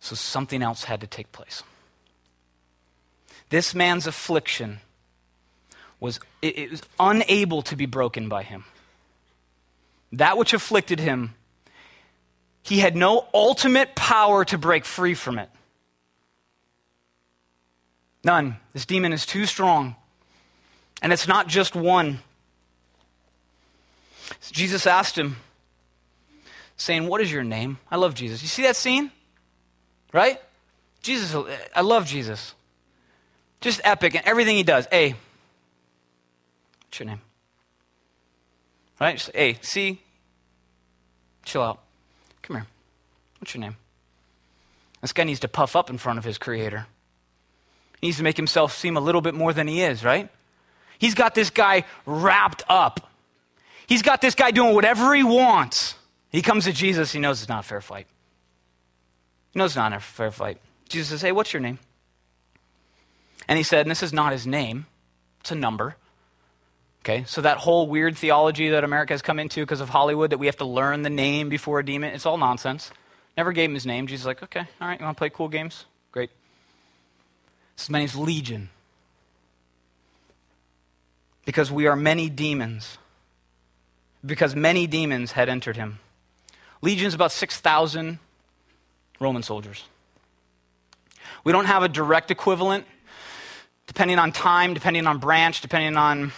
[0.00, 1.62] So something else had to take place.
[3.50, 4.80] This man's affliction
[6.00, 8.64] was, it, it was unable to be broken by him.
[10.12, 11.34] That which afflicted him,
[12.62, 15.48] he had no ultimate power to break free from it.
[18.24, 18.56] None.
[18.72, 19.96] This demon is too strong.
[21.00, 22.20] And it's not just one.
[24.40, 25.36] So Jesus asked him,
[26.76, 27.78] saying, What is your name?
[27.90, 28.40] I love Jesus.
[28.42, 29.10] You see that scene?
[30.12, 30.40] Right?
[31.02, 31.34] Jesus,
[31.74, 32.54] I love Jesus.
[33.60, 34.86] Just epic and everything he does.
[34.92, 35.14] A,
[36.88, 37.20] What's your name?
[39.00, 39.16] Right?
[39.16, 40.00] Just, hey, see?
[41.44, 41.80] Chill out.
[42.42, 42.66] Come here.
[43.38, 43.76] What's your name?
[45.02, 46.86] This guy needs to puff up in front of his creator.
[48.00, 50.28] He needs to make himself seem a little bit more than he is, right?
[50.98, 53.08] He's got this guy wrapped up.
[53.86, 55.94] He's got this guy doing whatever he wants.
[56.30, 58.06] He comes to Jesus, he knows it's not a fair fight.
[59.58, 60.58] Knows it's not a fair fight.
[60.88, 61.80] Jesus says, Hey, what's your name?
[63.48, 64.86] And he said, and this is not his name,
[65.40, 65.96] it's a number.
[67.02, 70.38] Okay, so that whole weird theology that America has come into because of Hollywood that
[70.38, 72.92] we have to learn the name before a demon, it's all nonsense.
[73.36, 74.06] Never gave him his name.
[74.06, 75.86] Jesus is like, okay, all right, you want to play cool games?
[76.12, 76.30] Great.
[77.76, 78.68] His name's Legion.
[81.46, 82.98] Because we are many demons.
[84.24, 85.98] Because many demons had entered him.
[86.80, 88.18] Legion's about 6,000
[89.20, 89.84] Roman soldiers.
[91.44, 92.86] We don't have a direct equivalent,
[93.86, 96.32] depending on time, depending on branch, depending on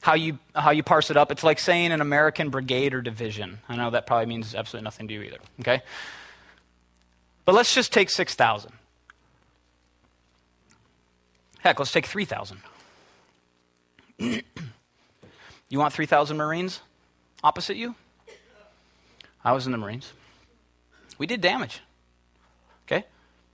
[0.00, 1.32] how you, how you parse it up.
[1.32, 3.58] It's like saying an American brigade or division.
[3.68, 5.82] I know that probably means absolutely nothing to you either, okay?
[7.44, 8.72] But let's just take 6,000.
[11.60, 12.58] Heck, let's take 3,000.
[14.18, 14.42] you
[15.78, 16.80] want 3,000 Marines
[17.42, 17.94] opposite you?
[19.44, 20.12] I was in the Marines.
[21.18, 21.80] We did damage.
[22.86, 23.04] Okay?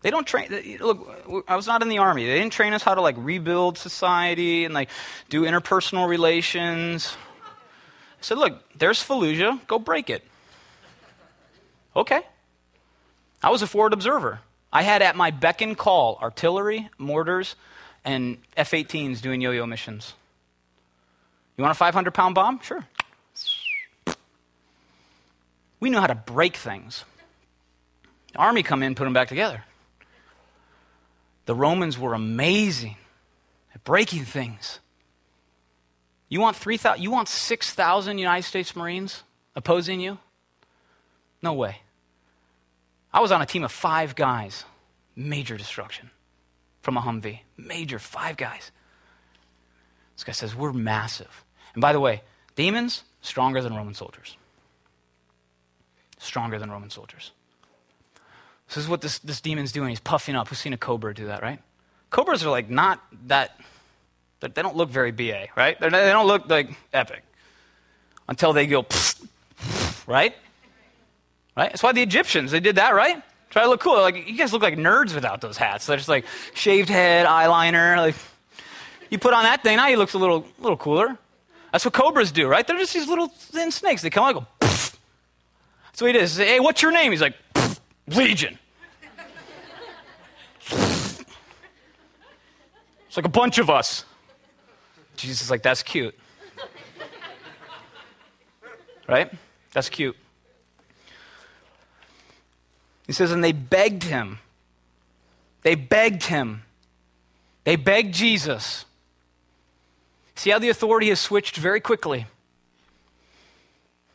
[0.02, 0.48] They don't train.
[0.80, 2.26] Look, I was not in the army.
[2.26, 4.90] They didn't train us how to like rebuild society and like
[5.28, 7.16] do interpersonal relations.
[7.44, 9.64] I said, look, there's Fallujah.
[9.66, 10.24] Go break it.
[11.94, 12.22] Okay.
[13.42, 14.40] I was a forward observer.
[14.72, 17.56] I had at my beck and call artillery, mortars,
[18.04, 20.14] and F 18s doing yo yo missions.
[21.56, 22.60] You want a 500 pound bomb?
[22.60, 22.84] Sure.
[25.80, 27.04] We knew how to break things.
[28.36, 29.64] Army come in, put them back together.
[31.44, 32.96] The Romans were amazing
[33.74, 34.78] at breaking things.
[36.28, 39.22] You want 3,000 you want 6,000 United States Marines
[39.54, 40.18] opposing you?
[41.42, 41.82] No way.
[43.12, 44.64] I was on a team of 5 guys.
[45.14, 46.10] Major destruction
[46.80, 47.40] from a Humvee.
[47.58, 48.70] Major 5 guys.
[50.14, 52.22] This guy says, "We're massive." And by the way,
[52.54, 54.36] demons, stronger than Roman soldiers.
[56.18, 57.32] Stronger than Roman soldiers.
[58.74, 59.90] This is what this, this demon's doing.
[59.90, 60.48] He's puffing up.
[60.48, 61.60] Who's seen a cobra do that, right?
[62.08, 63.60] Cobras are like not that,
[64.40, 65.78] they don't look very BA, right?
[65.78, 67.22] They're, they don't look like epic
[68.28, 68.86] until they go,
[70.06, 70.34] right?
[71.54, 71.70] Right?
[71.70, 73.22] That's why the Egyptians, they did that, right?
[73.50, 74.00] Try to look cool.
[74.00, 75.84] Like, you guys look like nerds without those hats.
[75.84, 77.98] They're just like shaved head, eyeliner.
[77.98, 78.14] Like,
[79.10, 81.18] you put on that thing, now he looks a little, little cooler.
[81.72, 82.66] That's what cobras do, right?
[82.66, 84.00] They're just these little thin snakes.
[84.00, 84.96] They come out and go, Pff.
[85.92, 86.38] That's what he does.
[86.38, 87.12] Hey, what's your name?
[87.12, 87.34] He's like,
[88.06, 88.58] Legion.
[90.70, 91.24] it's
[93.16, 94.04] like a bunch of us.
[95.16, 96.14] Jesus is like, that's cute.
[99.08, 99.30] Right?
[99.72, 100.16] That's cute.
[103.06, 104.38] He says, and they begged him.
[105.62, 106.62] They begged him.
[107.64, 108.84] They begged Jesus.
[110.34, 112.26] See how the authority has switched very quickly.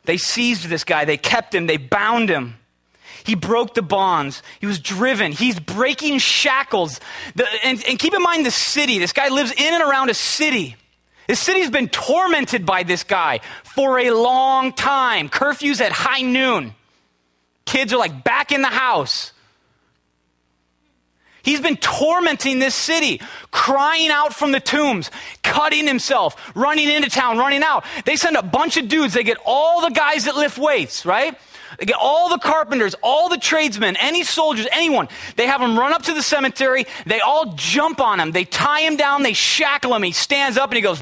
[0.05, 2.55] They seized this guy, they kept him, they bound him.
[3.23, 4.43] He broke the bonds.
[4.59, 5.31] He was driven.
[5.31, 6.99] He's breaking shackles.
[7.35, 8.99] The, and, and keep in mind the city.
[8.99, 10.75] This guy lives in and around a city.
[11.27, 15.29] The city's been tormented by this guy for a long time.
[15.29, 16.73] Curfews at high noon.
[17.65, 19.33] Kids are like back in the house.
[21.47, 25.09] He's been tormenting this city, crying out from the tombs,
[25.43, 27.85] cutting himself, running into town, running out.
[28.03, 29.13] They send a bunch of dudes.
[29.13, 31.39] They get all the guys that lift weights, right?
[31.79, 35.07] They get all the carpenters, all the tradesmen, any soldiers, anyone.
[35.37, 36.85] They have him run up to the cemetery.
[37.05, 38.33] They all jump on him.
[38.33, 39.23] They tie him down.
[39.23, 40.03] They shackle him.
[40.03, 41.01] He stands up and he goes,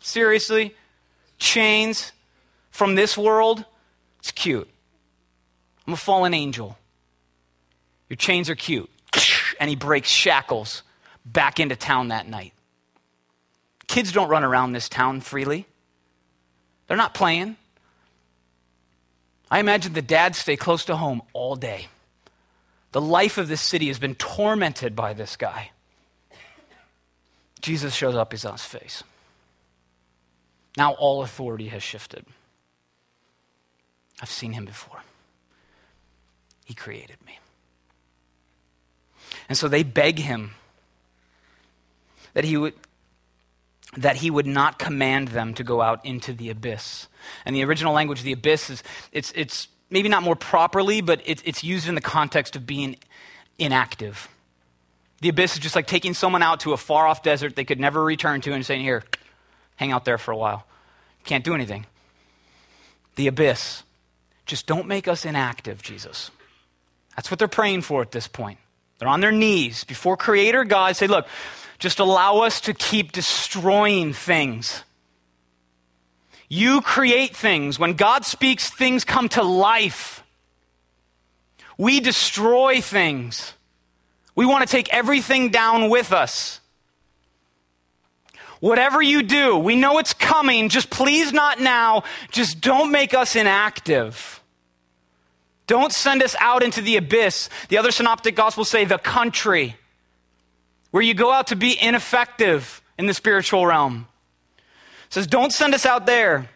[0.00, 0.76] Seriously?
[1.38, 2.12] Chains
[2.72, 3.64] from this world?
[4.18, 4.68] It's cute.
[5.86, 6.76] I'm a fallen angel.
[8.10, 8.90] Your chains are cute.
[9.58, 10.82] And he breaks shackles
[11.24, 12.52] back into town that night.
[13.86, 15.66] Kids don't run around this town freely,
[16.86, 17.56] they're not playing.
[19.48, 21.86] I imagine the dads stay close to home all day.
[22.90, 25.70] The life of this city has been tormented by this guy.
[27.60, 29.04] Jesus shows up, he's on his face.
[30.76, 32.24] Now all authority has shifted.
[34.20, 35.00] I've seen him before.
[36.64, 37.38] He created me.
[39.48, 40.52] And so they beg him
[42.34, 42.74] that he would
[43.96, 47.08] that he would not command them to go out into the abyss.
[47.44, 51.22] And the original language, of the abyss, is it's, it's maybe not more properly, but
[51.24, 52.96] it's, it's used in the context of being
[53.58, 54.28] inactive.
[55.22, 57.80] The abyss is just like taking someone out to a far off desert they could
[57.80, 59.02] never return to and saying, Here,
[59.76, 60.66] hang out there for a while.
[61.24, 61.86] Can't do anything.
[63.14, 63.82] The abyss.
[64.44, 66.30] Just don't make us inactive, Jesus.
[67.16, 68.58] That's what they're praying for at this point.
[68.98, 70.96] They're on their knees before Creator God.
[70.96, 71.26] Say, look,
[71.78, 74.84] just allow us to keep destroying things.
[76.48, 77.78] You create things.
[77.78, 80.22] When God speaks, things come to life.
[81.76, 83.52] We destroy things.
[84.34, 86.60] We want to take everything down with us.
[88.60, 90.68] Whatever you do, we know it's coming.
[90.68, 92.04] Just please not now.
[92.30, 94.40] Just don't make us inactive.
[95.66, 97.48] Don't send us out into the abyss.
[97.68, 99.76] The other synoptic gospels say the country,
[100.90, 104.06] where you go out to be ineffective in the spiritual realm.
[105.06, 106.48] It says, Don't send us out there.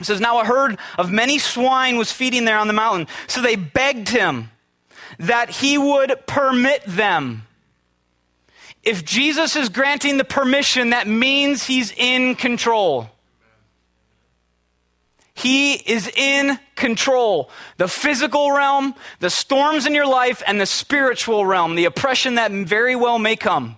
[0.00, 3.06] It says, Now a herd of many swine was feeding there on the mountain.
[3.26, 4.50] So they begged him
[5.18, 7.46] that he would permit them.
[8.82, 13.08] If Jesus is granting the permission, that means he's in control.
[15.34, 17.50] He is in control.
[17.76, 22.52] The physical realm, the storms in your life, and the spiritual realm, the oppression that
[22.52, 23.76] very well may come.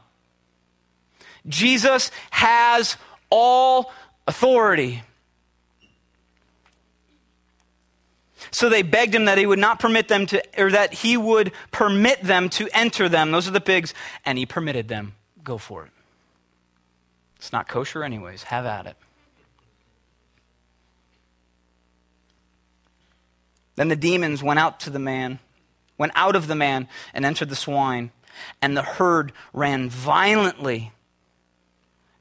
[1.48, 2.96] Jesus has
[3.30, 3.92] all
[4.26, 5.02] authority.
[8.50, 11.52] So they begged him that he would not permit them to, or that he would
[11.72, 13.30] permit them to enter them.
[13.30, 13.94] Those are the pigs.
[14.24, 15.14] And he permitted them.
[15.42, 15.90] Go for it.
[17.36, 18.44] It's not kosher, anyways.
[18.44, 18.96] Have at it.
[23.76, 25.38] Then the demons went out to the man,
[25.98, 28.10] went out of the man and entered the swine,
[28.60, 30.92] and the herd ran violently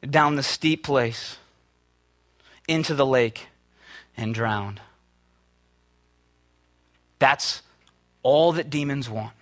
[0.07, 1.37] down the steep place
[2.67, 3.47] into the lake
[4.15, 4.81] and drowned.
[7.19, 7.61] That's
[8.23, 9.33] all that demons want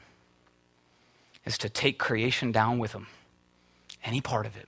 [1.46, 3.08] is to take creation down with them.
[4.04, 4.68] Any part of it.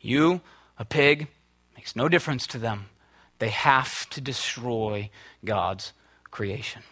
[0.00, 0.40] You,
[0.78, 1.28] a pig,
[1.76, 2.86] makes no difference to them.
[3.38, 5.10] They have to destroy
[5.44, 5.92] God's
[6.30, 6.82] creation.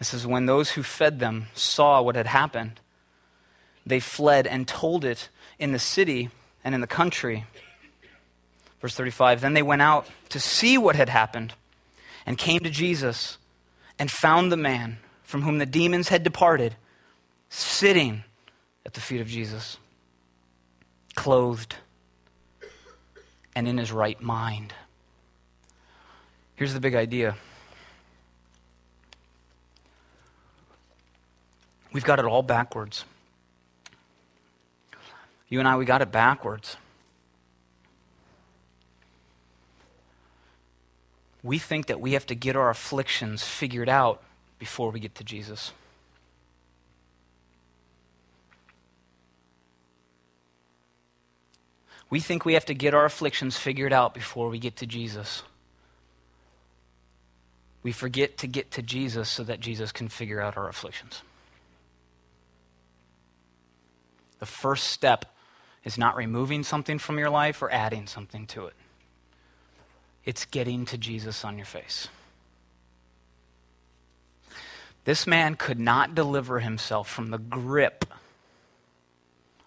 [0.00, 2.80] It says, When those who fed them saw what had happened,
[3.86, 5.28] they fled and told it
[5.58, 6.30] in the city
[6.64, 7.44] and in the country.
[8.80, 11.54] Verse 35 Then they went out to see what had happened
[12.26, 13.38] and came to Jesus
[13.98, 16.74] and found the man from whom the demons had departed
[17.48, 18.24] sitting
[18.84, 19.76] at the feet of Jesus,
[21.14, 21.76] clothed
[23.54, 24.72] and in his right mind.
[26.56, 27.36] Here's the big idea.
[31.92, 33.04] We've got it all backwards.
[35.48, 36.76] You and I, we got it backwards.
[41.42, 44.22] We think that we have to get our afflictions figured out
[44.58, 45.72] before we get to Jesus.
[52.12, 55.42] We think we have to get our afflictions figured out before we get to Jesus.
[57.82, 61.22] We forget to get to Jesus so that Jesus can figure out our afflictions.
[64.40, 65.24] The first step
[65.84, 68.74] is not removing something from your life or adding something to it.
[70.26, 72.08] It's getting to Jesus on your face.
[75.06, 78.04] This man could not deliver himself from the grip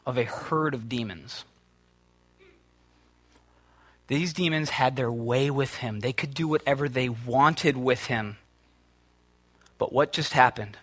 [0.06, 1.44] of a herd of demons.
[4.08, 6.02] These demons had their way with him.
[6.02, 8.38] They could do whatever they wanted with him.
[9.78, 10.78] But what just happened?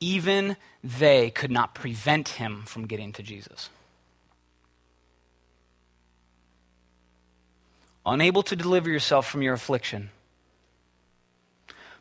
[0.00, 3.68] even they could not prevent him from getting to Jesus.
[8.06, 10.10] Unable to deliver yourself from your affliction.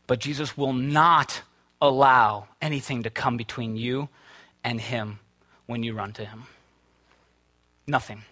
[0.07, 1.41] But Jesus will not
[1.81, 4.07] allow anything to come between you
[4.63, 5.19] and him
[5.65, 6.43] when you run to him.
[7.85, 8.23] Nothing.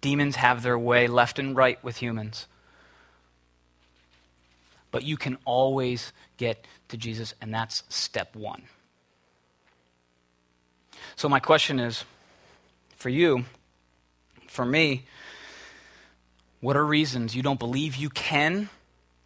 [0.00, 2.46] Demons have their way left and right with humans.
[4.90, 8.62] But you can always get to Jesus, and that's step one.
[11.16, 12.04] So, my question is
[12.96, 13.44] for you,
[14.46, 15.04] for me,
[16.60, 18.68] what are reasons you don't believe you can,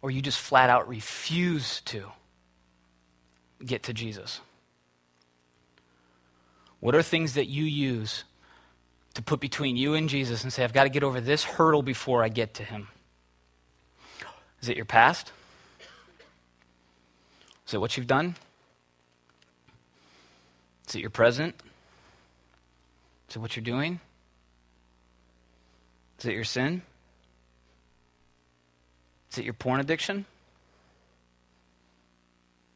[0.01, 2.11] or you just flat out refuse to
[3.65, 4.41] get to Jesus?
[6.79, 8.25] What are things that you use
[9.13, 11.83] to put between you and Jesus and say, I've got to get over this hurdle
[11.83, 12.87] before I get to him?
[14.61, 15.31] Is it your past?
[17.67, 18.35] Is it what you've done?
[20.87, 21.55] Is it your present?
[23.29, 23.99] Is it what you're doing?
[26.19, 26.81] Is it your sin?
[29.31, 30.25] Is it your porn addiction?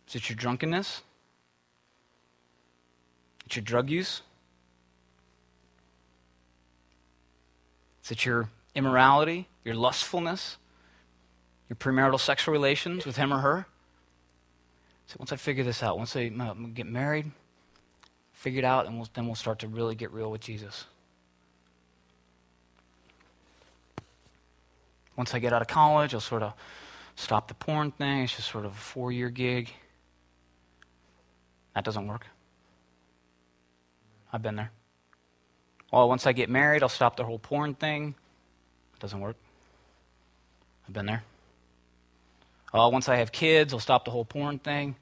[0.08, 1.02] Is it your drunkenness?
[3.40, 4.22] Is it your drug use?
[8.08, 10.56] Is it your immorality, your lustfulness,
[11.68, 13.66] your premarital sexual relations with him or her?
[15.08, 17.30] So once I figure this out, once I uh, get married,
[18.32, 20.86] figure it out, and we'll, then we'll start to really get real with Jesus.
[25.18, 26.54] Once I get out of college, I'll sort of
[27.18, 28.24] stop the porn thing.
[28.24, 29.70] It's just sort of a four year gig.
[31.76, 32.26] That doesn't work.
[34.32, 34.72] I've been there.
[35.92, 38.16] Well, once I get married, I'll stop the whole porn thing.
[38.94, 39.38] It doesn't work.
[40.88, 41.24] I've been there.
[42.74, 44.96] Oh, once I have kids, I'll stop the whole porn thing.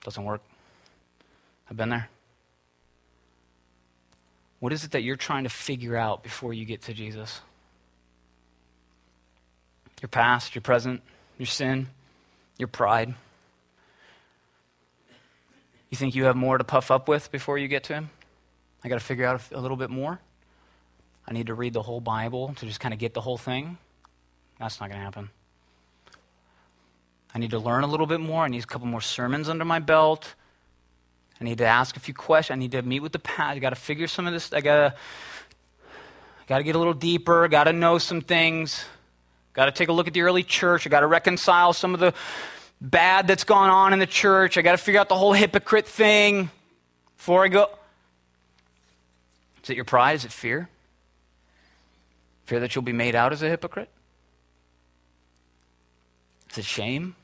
[0.00, 0.42] It Doesn't work.
[1.70, 2.08] I've been there.
[4.60, 7.40] What is it that you're trying to figure out before you get to Jesus?
[10.00, 11.02] Your past, your present,
[11.38, 11.88] your sin,
[12.58, 13.14] your pride.
[15.90, 18.10] You think you have more to puff up with before you get to Him?
[18.84, 20.20] I got to figure out a little bit more.
[21.28, 23.78] I need to read the whole Bible to just kind of get the whole thing.
[24.58, 25.30] That's not going to happen.
[27.34, 28.44] I need to learn a little bit more.
[28.44, 30.34] I need a couple more sermons under my belt.
[31.40, 32.54] I need to ask a few questions.
[32.56, 33.56] I need to meet with the pastor.
[33.56, 34.52] I got to figure some of this.
[34.52, 34.94] I got to
[36.46, 37.46] got to get a little deeper.
[37.48, 38.84] Got to know some things.
[39.52, 40.86] Got to take a look at the early church.
[40.86, 42.14] I got to reconcile some of the
[42.80, 44.56] bad that's gone on in the church.
[44.56, 46.50] I got to figure out the whole hypocrite thing
[47.16, 47.68] before I go.
[49.66, 50.14] Is it your pride?
[50.14, 50.68] Is it fear?
[52.44, 53.88] Fear that you'll be made out as a hypocrite?
[56.52, 57.16] Is it shame?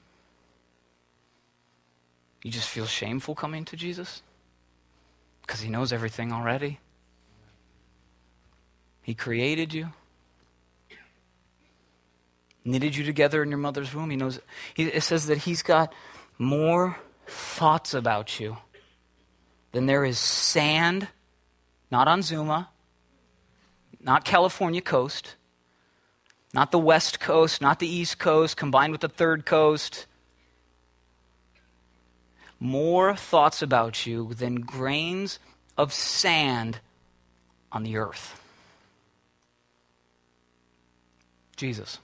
[2.42, 4.22] You just feel shameful coming to Jesus?
[5.42, 6.80] Because He knows everything already.
[9.02, 9.90] He created you,
[12.64, 14.10] knitted you together in your mother's womb.
[14.10, 14.40] He knows.
[14.74, 15.94] He, it says that He's got
[16.38, 18.56] more thoughts about you
[19.70, 21.06] than there is sand,
[21.92, 22.70] not on Zuma,
[24.00, 25.36] not California coast,
[26.54, 30.06] not the West Coast, not the East Coast, combined with the Third Coast
[32.58, 35.38] more thoughts about you than grains
[35.76, 36.78] of sand
[37.70, 38.40] on the earth.
[41.56, 41.98] Jesus.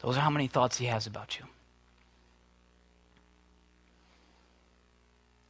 [0.00, 1.44] Those are how many thoughts he has about you.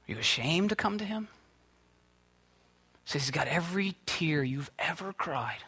[0.06, 1.26] Are you ashamed to come to him?
[3.04, 5.64] Says he's got every tear you've ever cried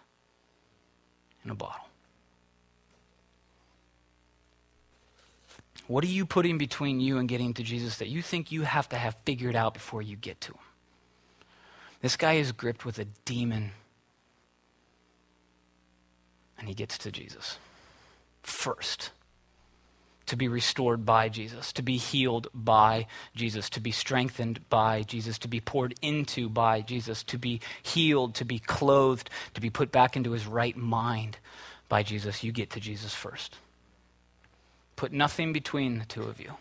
[1.44, 1.86] in a bottle.
[5.88, 8.88] What are you putting between you and getting to Jesus that you think you have
[8.90, 10.60] to have figured out before you get to him?
[12.00, 13.72] This guy is gripped with a demon,
[16.58, 17.58] and he gets to Jesus
[18.42, 19.10] first.
[20.32, 23.06] To be restored by Jesus, to be healed by
[23.36, 28.34] Jesus, to be strengthened by Jesus, to be poured into by Jesus, to be healed,
[28.36, 31.36] to be clothed, to be put back into his right mind
[31.90, 32.42] by Jesus.
[32.42, 33.58] You get to Jesus first.
[34.96, 36.54] Put nothing between the two of you.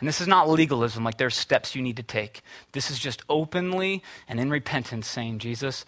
[0.00, 2.42] And this is not legalism, like there's steps you need to take.
[2.72, 5.84] This is just openly and in repentance saying, Jesus,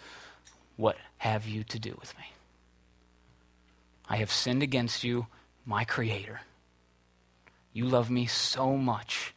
[0.77, 2.31] what have you to do with me?
[4.07, 5.27] I have sinned against you,
[5.65, 6.39] my Creator.
[7.75, 9.33] You love me so much,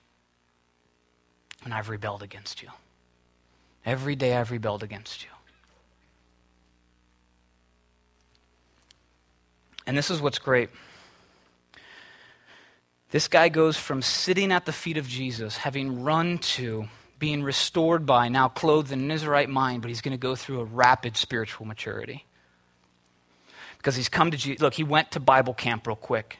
[1.65, 2.69] and I've rebelled against you.
[3.85, 5.31] Every day I've rebelled against you.
[9.89, 10.71] And this is what's great.
[13.11, 16.87] This guy goes from sitting at the feet of Jesus, having run to,
[17.19, 20.61] being restored by, now clothed in his right mind, but he's going to go through
[20.61, 22.25] a rapid spiritual maturity.
[23.79, 24.63] Because he's come to Jesus.
[24.63, 26.39] Look, he went to Bible camp real quick.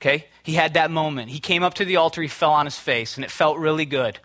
[0.00, 0.26] Okay?
[0.42, 1.30] He had that moment.
[1.30, 3.86] He came up to the altar, he fell on his face, and it felt really
[3.86, 4.18] good.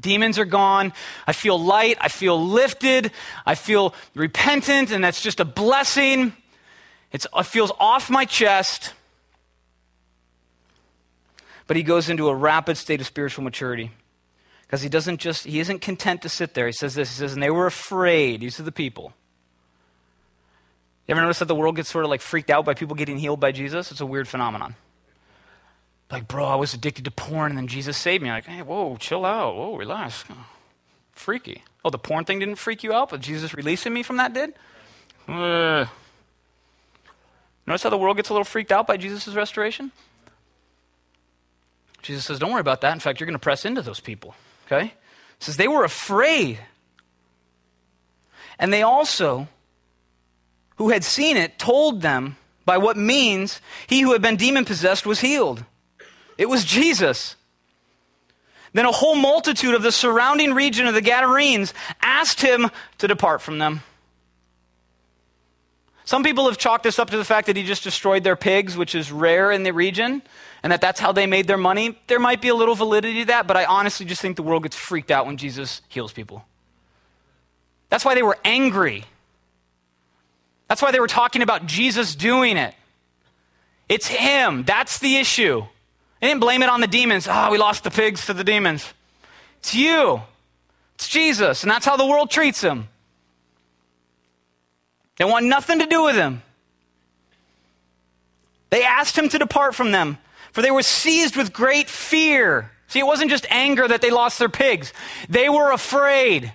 [0.00, 0.92] Demons are gone.
[1.26, 1.96] I feel light.
[2.00, 3.10] I feel lifted.
[3.44, 6.32] I feel repentant, and that's just a blessing.
[7.10, 8.92] It's, it feels off my chest
[11.68, 13.92] but he goes into a rapid state of spiritual maturity
[14.62, 17.34] because he doesn't just he isn't content to sit there he says this he says
[17.34, 19.12] and they were afraid these are the people
[21.06, 23.18] you ever notice that the world gets sort of like freaked out by people getting
[23.18, 24.74] healed by jesus it's a weird phenomenon
[26.10, 28.96] like bro i was addicted to porn and then jesus saved me like hey whoa
[28.96, 30.24] chill out whoa relax
[31.12, 34.32] freaky oh the porn thing didn't freak you out but jesus releasing me from that
[34.32, 34.54] did
[35.28, 35.84] uh.
[37.66, 39.92] notice how the world gets a little freaked out by jesus' restoration
[42.02, 42.92] Jesus says, Don't worry about that.
[42.92, 44.34] In fact, you're going to press into those people.
[44.66, 44.86] Okay?
[44.86, 46.58] He says, They were afraid.
[48.58, 49.48] And they also,
[50.76, 55.06] who had seen it, told them by what means he who had been demon possessed
[55.06, 55.64] was healed.
[56.38, 57.36] It was Jesus.
[58.72, 63.42] Then a whole multitude of the surrounding region of the Gadarenes asked him to depart
[63.42, 63.82] from them.
[66.04, 68.76] Some people have chalked this up to the fact that he just destroyed their pigs,
[68.76, 70.22] which is rare in the region
[70.62, 73.26] and that that's how they made their money, there might be a little validity to
[73.26, 76.44] that, but I honestly just think the world gets freaked out when Jesus heals people.
[77.88, 79.04] That's why they were angry.
[80.68, 82.74] That's why they were talking about Jesus doing it.
[83.88, 84.64] It's him.
[84.64, 85.64] That's the issue.
[86.20, 87.28] They didn't blame it on the demons.
[87.28, 88.92] Ah, oh, we lost the pigs to the demons.
[89.60, 90.22] It's you.
[90.96, 91.62] It's Jesus.
[91.62, 92.88] And that's how the world treats him.
[95.16, 96.42] They want nothing to do with him.
[98.70, 100.18] They asked him to depart from them
[100.52, 102.70] for they were seized with great fear.
[102.88, 104.92] See, it wasn't just anger that they lost their pigs,
[105.28, 106.52] they were afraid.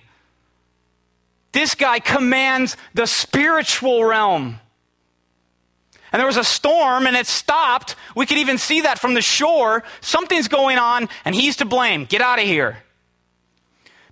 [1.52, 4.60] This guy commands the spiritual realm.
[6.14, 7.96] And there was a storm and it stopped.
[8.14, 9.82] We could even see that from the shore.
[10.00, 12.04] Something's going on and he's to blame.
[12.04, 12.78] Get out of here.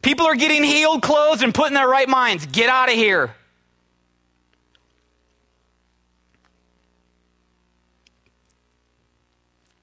[0.02, 2.44] People are getting healed, clothed, and put in their right minds.
[2.46, 3.32] Get out of here.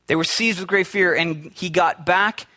[0.07, 2.47] They were seized with great fear, and he got back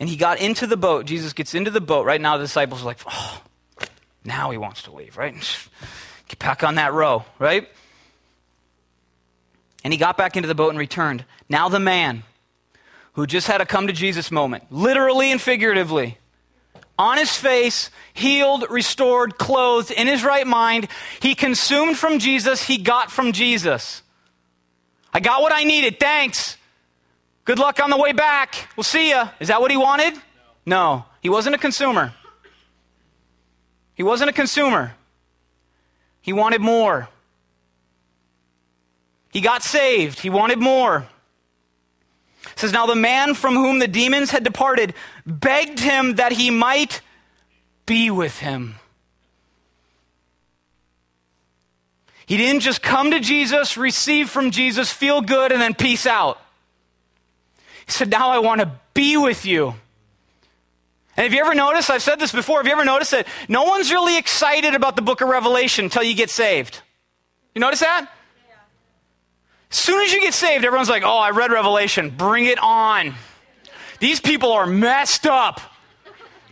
[0.00, 1.06] and he got into the boat.
[1.06, 2.04] Jesus gets into the boat.
[2.04, 3.42] Right now, the disciples are like, oh,
[4.24, 5.36] now he wants to leave, right?
[6.28, 7.68] Get back on that row, right?
[9.84, 11.24] And he got back into the boat and returned.
[11.48, 12.24] Now, the man
[13.12, 16.18] who just had a come to Jesus moment, literally and figuratively,
[16.98, 20.88] on his face, healed, restored, clothed, in his right mind,
[21.20, 24.02] he consumed from Jesus, he got from Jesus.
[25.12, 26.56] I got what I needed, thanks.
[27.44, 28.68] Good luck on the way back.
[28.76, 29.22] We'll see you.
[29.38, 30.14] Is that what he wanted?
[30.14, 30.96] No.
[30.96, 31.04] no.
[31.20, 32.12] He wasn't a consumer.
[33.94, 34.94] He wasn't a consumer.
[36.20, 37.08] He wanted more.
[39.34, 40.20] He got saved.
[40.20, 41.08] He wanted more.
[42.52, 44.94] It says, Now the man from whom the demons had departed
[45.26, 47.00] begged him that he might
[47.84, 48.76] be with him.
[52.26, 56.40] He didn't just come to Jesus, receive from Jesus, feel good, and then peace out.
[57.86, 59.74] He said, Now I want to be with you.
[61.16, 63.64] And have you ever noticed, I've said this before, have you ever noticed that no
[63.64, 66.82] one's really excited about the book of Revelation until you get saved?
[67.52, 68.10] You notice that?
[69.74, 72.10] Soon as you get saved, everyone's like, oh, I read Revelation.
[72.10, 73.12] Bring it on.
[73.98, 75.60] These people are messed up.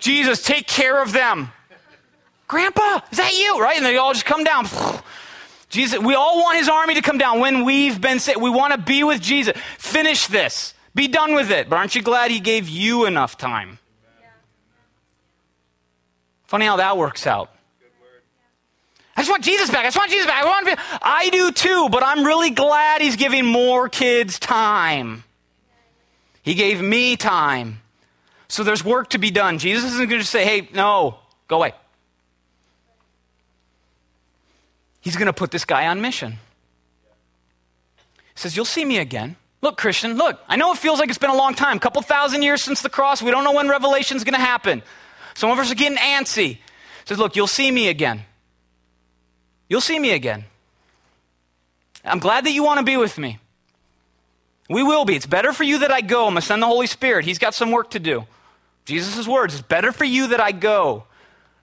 [0.01, 1.53] Jesus, take care of them.
[2.49, 3.61] Grandpa, is that you?
[3.63, 3.77] Right?
[3.77, 4.67] And they all just come down.
[5.69, 8.43] Jesus, we all want his army to come down when we've been saved.
[8.43, 9.57] We want to be with Jesus.
[9.79, 10.75] Finish this.
[10.93, 11.69] Be done with it.
[11.71, 13.79] But aren't you glad he gave you enough time?
[16.43, 17.52] Funny how that works out.
[19.23, 19.83] I just want Jesus back.
[19.83, 20.43] I just want Jesus back.
[20.43, 25.23] I, want I do too, but I'm really glad he's giving more kids time.
[26.43, 27.81] He gave me time.
[28.49, 29.61] So there's work to be done.
[29.61, 31.73] Jesus isn't going to say, hey, no, go away.
[35.01, 36.33] He's going to put this guy on mission.
[36.33, 36.39] He
[38.35, 39.37] says, You'll see me again.
[39.61, 42.03] Look, Christian, look, I know it feels like it's been a long time, a couple
[42.03, 43.23] thousand years since the cross.
[43.23, 44.83] We don't know when Revelation's going to happen.
[45.35, 46.55] Some of us are getting antsy.
[46.55, 46.61] He
[47.05, 48.25] says, Look, you'll see me again.
[49.73, 50.45] You'll see me again.
[52.05, 53.39] I'm glad that you want to be with me.
[54.69, 55.17] We will be.
[55.17, 56.27] It's better for you that I go.
[56.27, 57.25] I'm going to send the Holy Spirit.
[57.25, 58.27] He's got some work to do.
[58.85, 61.05] Jesus' words it's better for you that I go.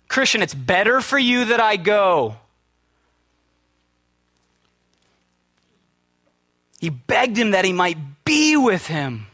[0.07, 2.38] Christian, it's better for you that I go.
[6.80, 9.28] He begged him that he might be with him.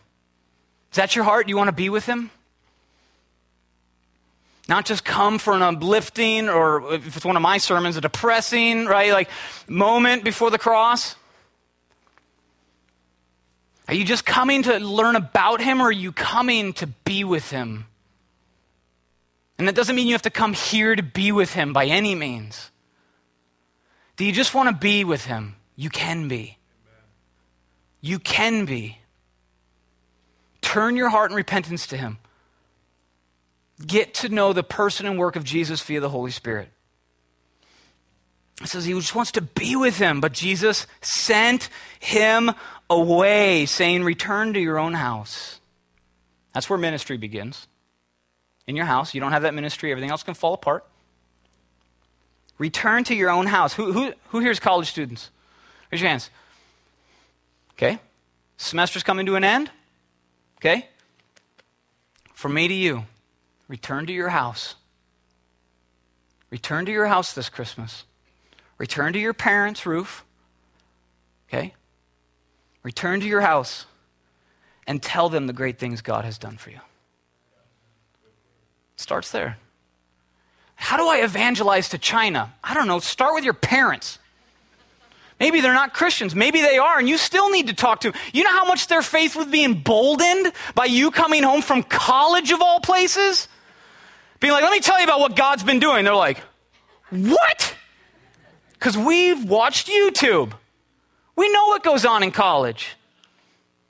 [0.91, 1.45] Is that your heart?
[1.45, 2.29] Do you want to be with him?
[4.67, 8.85] Not just come for an uplifting, or if it's one of my sermons, a depressing,
[8.85, 9.29] right, like
[9.67, 11.15] moment before the cross.
[13.87, 17.51] Are you just coming to learn about him, or are you coming to be with
[17.51, 17.85] him?
[19.59, 22.15] And that doesn't mean you have to come here to be with him by any
[22.15, 22.71] means.
[24.17, 25.55] Do you just want to be with him?
[25.75, 26.57] You can be.
[28.01, 28.97] You can be.
[30.61, 32.17] Turn your heart in repentance to him
[33.85, 36.69] get to know the person and work of Jesus via the Holy Spirit.
[38.61, 41.69] It says he just wants to be with him, but Jesus sent
[41.99, 42.51] him
[42.89, 45.59] away, saying, Return to your own house.
[46.53, 47.67] That's where ministry begins.
[48.65, 50.85] In your house, you don't have that ministry, everything else can fall apart.
[52.57, 53.73] Return to your own house.
[53.73, 55.29] Who, who, who here is college students?
[55.91, 56.29] Raise your hands.
[57.73, 57.99] Okay.
[58.57, 59.69] Semester's coming to an end.
[60.59, 60.87] Okay.
[62.33, 63.03] From me to you.
[63.67, 64.75] Return to your house.
[66.49, 68.03] Return to your house this Christmas.
[68.77, 70.23] Return to your parents' roof.
[71.49, 71.73] Okay?
[72.83, 73.85] Return to your house
[74.87, 76.79] and tell them the great things God has done for you.
[78.95, 79.57] It starts there.
[80.75, 82.53] How do I evangelize to China?
[82.63, 82.99] I don't know.
[82.99, 84.19] Start with your parents.
[85.39, 86.35] Maybe they're not Christians.
[86.35, 88.21] Maybe they are, and you still need to talk to them.
[88.33, 92.51] You know how much their faith would be emboldened by you coming home from college
[92.51, 93.47] of all places?
[94.45, 96.05] Being like, let me tell you about what God's been doing.
[96.05, 96.39] They're like,
[97.09, 97.75] what?
[98.73, 100.53] Because we've watched YouTube.
[101.35, 102.95] We know what goes on in college.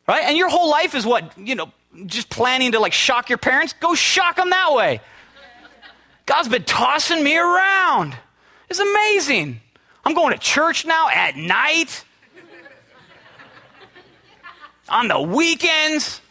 [0.08, 0.24] Right?
[0.24, 1.74] And your whole life is what, you know,
[2.06, 3.74] just planning to like shock your parents?
[3.74, 5.02] Go shock them that way.
[6.26, 8.18] God's been tossing me around.
[8.70, 9.60] It's amazing.
[10.06, 12.06] I'm going to church now at night,
[14.88, 16.22] on the weekends,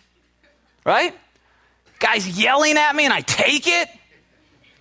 [0.87, 1.15] right?
[1.99, 3.89] Guys yelling at me and I take it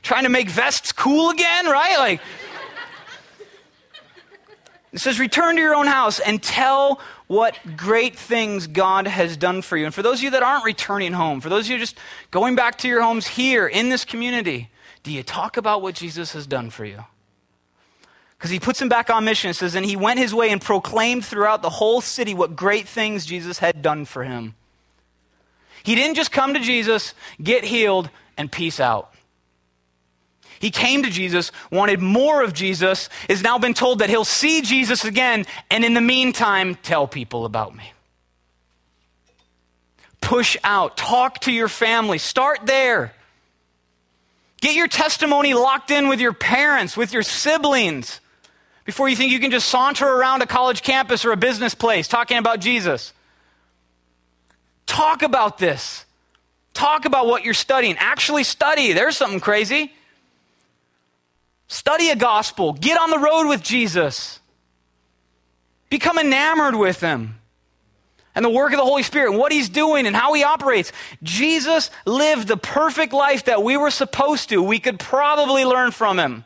[0.04, 1.97] trying to make vests cool again, right?
[1.97, 2.22] Like,
[4.91, 9.64] it says, return to your own house and tell what great things God has done
[9.64, 9.86] for you.
[9.86, 11.97] And for those of you that aren't returning home, for those of you just
[12.30, 14.70] going back to your homes here in this community,
[15.01, 17.04] do you talk about what Jesus has done for you?
[18.38, 19.49] Because he puts him back on mission.
[19.49, 22.88] It says, and he went his way and proclaimed throughout the whole city what great
[22.88, 24.54] things Jesus had done for him.
[25.82, 29.12] He didn't just come to Jesus, get healed, and peace out.
[30.60, 34.62] He came to Jesus, wanted more of Jesus, has now been told that he'll see
[34.62, 37.91] Jesus again, and in the meantime, tell people about me.
[40.22, 43.14] Push out, talk to your family, start there.
[44.62, 48.22] Get your testimony locked in with your parents, with your siblings,
[48.86, 52.08] before you think you can just saunter around a college campus or a business place
[52.08, 53.14] talking about Jesus.
[54.86, 56.06] Talk about this.
[56.74, 57.95] Talk about what you're studying.
[57.97, 58.93] Actually, study.
[58.93, 59.93] There's something crazy.
[61.74, 62.74] Study a gospel.
[62.74, 64.39] Get on the road with Jesus.
[65.89, 67.39] Become enamored with him
[68.36, 70.91] and the work of the Holy Spirit and what he's doing and how he operates.
[71.24, 74.61] Jesus lived the perfect life that we were supposed to.
[74.61, 76.45] We could probably learn from him.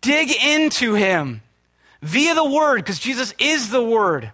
[0.00, 1.42] Dig into him
[2.02, 4.32] via the word, because Jesus is the word.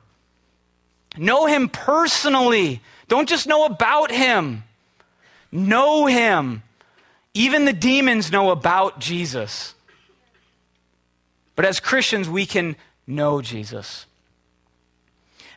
[1.18, 2.80] Know him personally.
[3.06, 4.64] Don't just know about him.
[5.52, 6.62] know him.
[7.34, 9.74] Even the demons know about Jesus.
[11.56, 12.76] But as Christians, we can
[13.06, 14.06] know Jesus.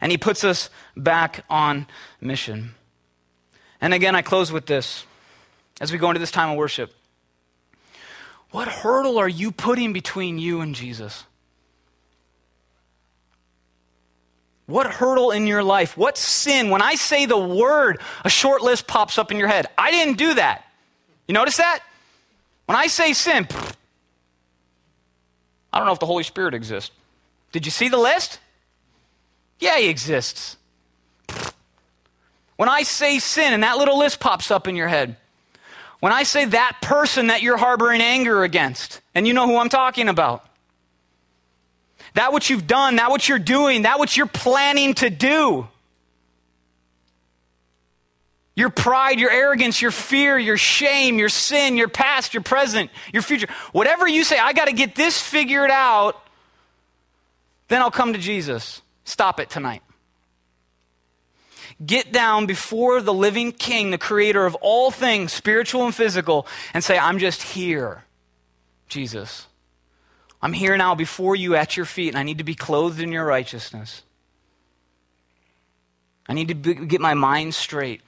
[0.01, 1.87] And he puts us back on
[2.21, 2.75] mission.
[3.81, 5.05] And again, I close with this
[5.81, 6.93] as we go into this time of worship.
[8.51, 11.25] What hurdle are you putting between you and Jesus?
[14.65, 15.95] What hurdle in your life?
[15.97, 16.69] What sin?
[16.69, 19.67] When I say the word, a short list pops up in your head.
[19.77, 20.64] I didn't do that.
[21.27, 21.81] You notice that?
[22.65, 23.47] When I say sin,
[25.71, 26.91] I don't know if the Holy Spirit exists.
[27.51, 28.39] Did you see the list?
[29.59, 30.57] Yeah, he exists.
[32.57, 35.17] When I say sin and that little list pops up in your head,
[35.99, 39.69] when I say that person that you're harboring anger against, and you know who I'm
[39.69, 40.45] talking about,
[42.13, 45.67] that what you've done, that what you're doing, that what you're planning to do,
[48.55, 53.21] your pride, your arrogance, your fear, your shame, your sin, your past, your present, your
[53.21, 56.21] future, whatever you say, I got to get this figured out,
[57.67, 58.81] then I'll come to Jesus.
[59.03, 59.81] Stop it tonight.
[61.85, 66.81] Get down before the living King, the creator of all things, spiritual and physical, and
[66.81, 68.05] say, I'm just here,
[68.87, 69.47] Jesus.
[70.41, 73.11] I'm here now before you at your feet, and I need to be clothed in
[73.11, 74.03] your righteousness.
[76.29, 78.01] I need to be, get my mind straight.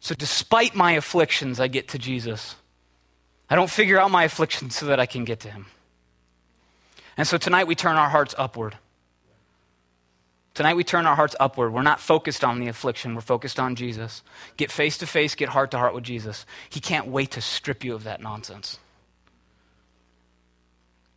[0.00, 2.56] So, despite my afflictions, I get to Jesus.
[3.50, 5.66] I don't figure out my afflictions so that I can get to him.
[7.16, 8.78] And so tonight we turn our hearts upward.
[10.54, 11.72] Tonight we turn our hearts upward.
[11.72, 14.22] We're not focused on the affliction, we're focused on Jesus.
[14.56, 16.46] Get face to face, get heart to heart with Jesus.
[16.70, 18.78] He can't wait to strip you of that nonsense.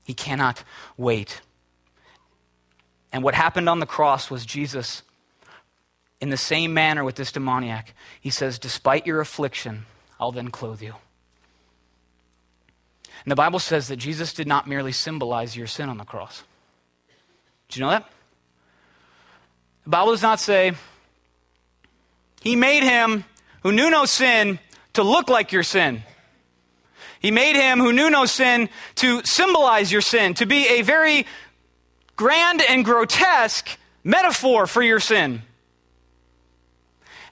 [0.03, 0.63] He cannot
[0.97, 1.41] wait.
[3.13, 5.03] And what happened on the cross was Jesus,
[6.23, 9.85] in the same manner with this demoniac, he says, Despite your affliction,
[10.21, 10.95] I'll then clothe you.
[13.25, 16.43] And the Bible says that Jesus did not merely symbolize your sin on the cross.
[17.67, 18.09] Do you know that?
[19.83, 20.71] The Bible does not say,
[22.39, 23.25] He made him
[23.61, 24.59] who knew no sin
[24.93, 26.03] to look like your sin.
[27.19, 31.25] He made him who knew no sin to symbolize your sin, to be a very
[32.15, 35.41] grand and grotesque metaphor for your sin.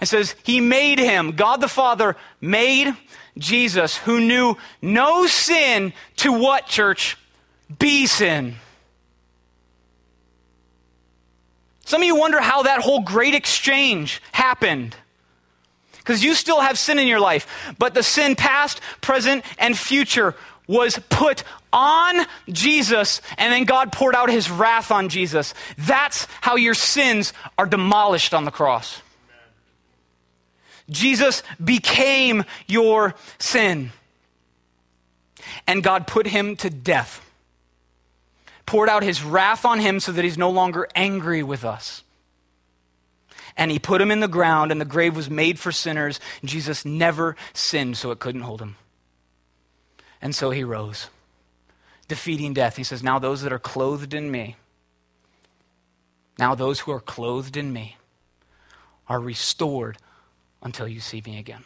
[0.01, 2.93] It says, He made him, God the Father made
[3.37, 7.17] Jesus, who knew no sin, to what, church?
[7.79, 8.55] Be sin.
[11.85, 14.95] Some of you wonder how that whole great exchange happened.
[15.97, 20.35] Because you still have sin in your life, but the sin past, present, and future
[20.67, 25.53] was put on Jesus, and then God poured out his wrath on Jesus.
[25.77, 29.01] That's how your sins are demolished on the cross.
[30.91, 33.91] Jesus became your sin.
[35.65, 37.25] And God put him to death
[38.71, 42.03] poured out his wrath on him so that he's no longer angry with us.
[43.57, 46.21] And he put him in the ground, and the grave was made for sinners.
[46.45, 48.77] Jesus never sinned, so it couldn't hold him.
[50.21, 51.07] And so he rose,
[52.07, 52.77] defeating death.
[52.77, 54.55] He says, Now those that are clothed in me,
[56.39, 57.97] now those who are clothed in me,
[59.09, 59.97] are restored
[60.61, 61.63] until you see me again.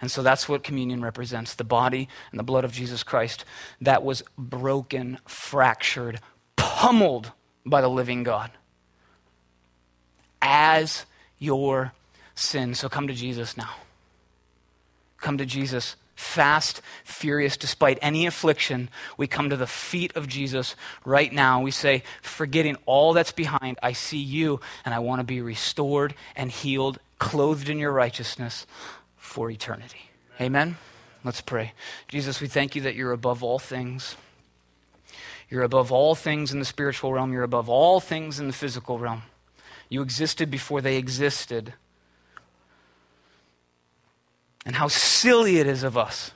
[0.00, 3.44] And so that's what communion represents the body and the blood of Jesus Christ
[3.80, 6.20] that was broken, fractured,
[6.56, 7.32] pummeled
[7.64, 8.50] by the living God
[10.42, 11.06] as
[11.38, 11.92] your
[12.34, 12.74] sin.
[12.74, 13.70] So come to Jesus now.
[15.18, 20.74] Come to Jesus fast, furious, despite any affliction, we come to the feet of Jesus
[21.04, 21.60] right now.
[21.60, 26.14] We say, forgetting all that's behind, I see you, and I want to be restored
[26.34, 28.66] and healed, clothed in your righteousness
[29.16, 30.10] for eternity.
[30.40, 30.76] Amen?
[31.24, 31.72] Let's pray.
[32.08, 34.16] Jesus, we thank you that you're above all things.
[35.50, 37.32] You're above all things in the spiritual realm.
[37.32, 39.22] You're above all things in the physical realm.
[39.88, 41.74] You existed before they existed.
[44.64, 46.32] And how silly it is of us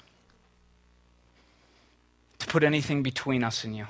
[2.38, 3.86] to put anything between us and you.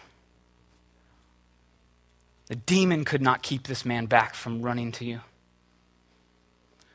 [2.47, 5.21] The demon could not keep this man back from running to you.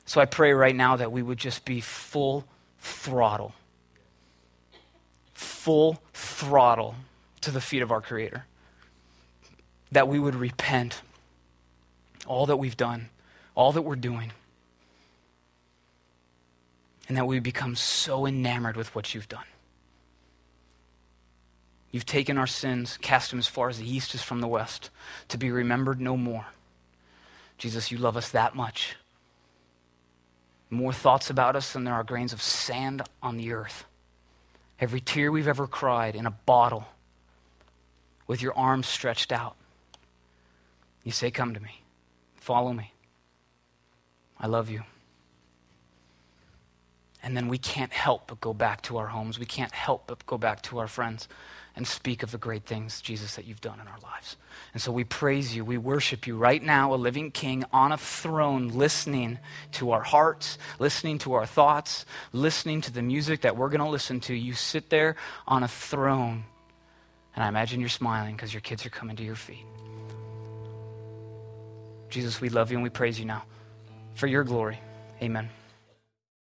[0.06, 2.46] So I pray right now that we would just be full
[2.80, 3.54] throttle.
[5.34, 6.96] Full throttle
[7.42, 8.46] to the feet of our Creator.
[9.92, 11.02] That we would repent
[12.28, 13.10] all that we've done,
[13.56, 14.32] all that we're doing,
[17.08, 19.46] and that we become so enamored with what you've done.
[21.92, 24.90] You've taken our sins, cast them as far as the east is from the west,
[25.30, 26.48] to be remembered no more.
[27.58, 28.96] Jesus, you love us that much
[30.70, 33.86] more thoughts about us than there are grains of sand on the earth.
[34.80, 36.88] Every tear we've ever cried in a bottle
[38.28, 39.56] with your arms stretched out.
[41.04, 41.82] You say, Come to me,
[42.36, 42.94] follow me.
[44.40, 44.84] I love you.
[47.24, 49.40] And then we can't help but go back to our homes.
[49.40, 51.28] We can't help but go back to our friends
[51.76, 54.38] and speak of the great things, Jesus, that you've done in our lives.
[54.74, 55.66] And so we praise you.
[55.66, 59.40] We worship you right now, a living king on a throne, listening
[59.74, 63.90] to our hearts, listening to our thoughts, listening to the music that we're going to
[63.90, 64.34] listen to.
[64.34, 65.18] You sit there
[65.48, 66.46] on a throne,
[67.36, 69.66] and I imagine you're smiling because your kids are coming to your feet.
[72.10, 73.44] Jesus, we love you and we praise you now
[74.14, 74.80] for your glory.
[75.22, 75.50] Amen.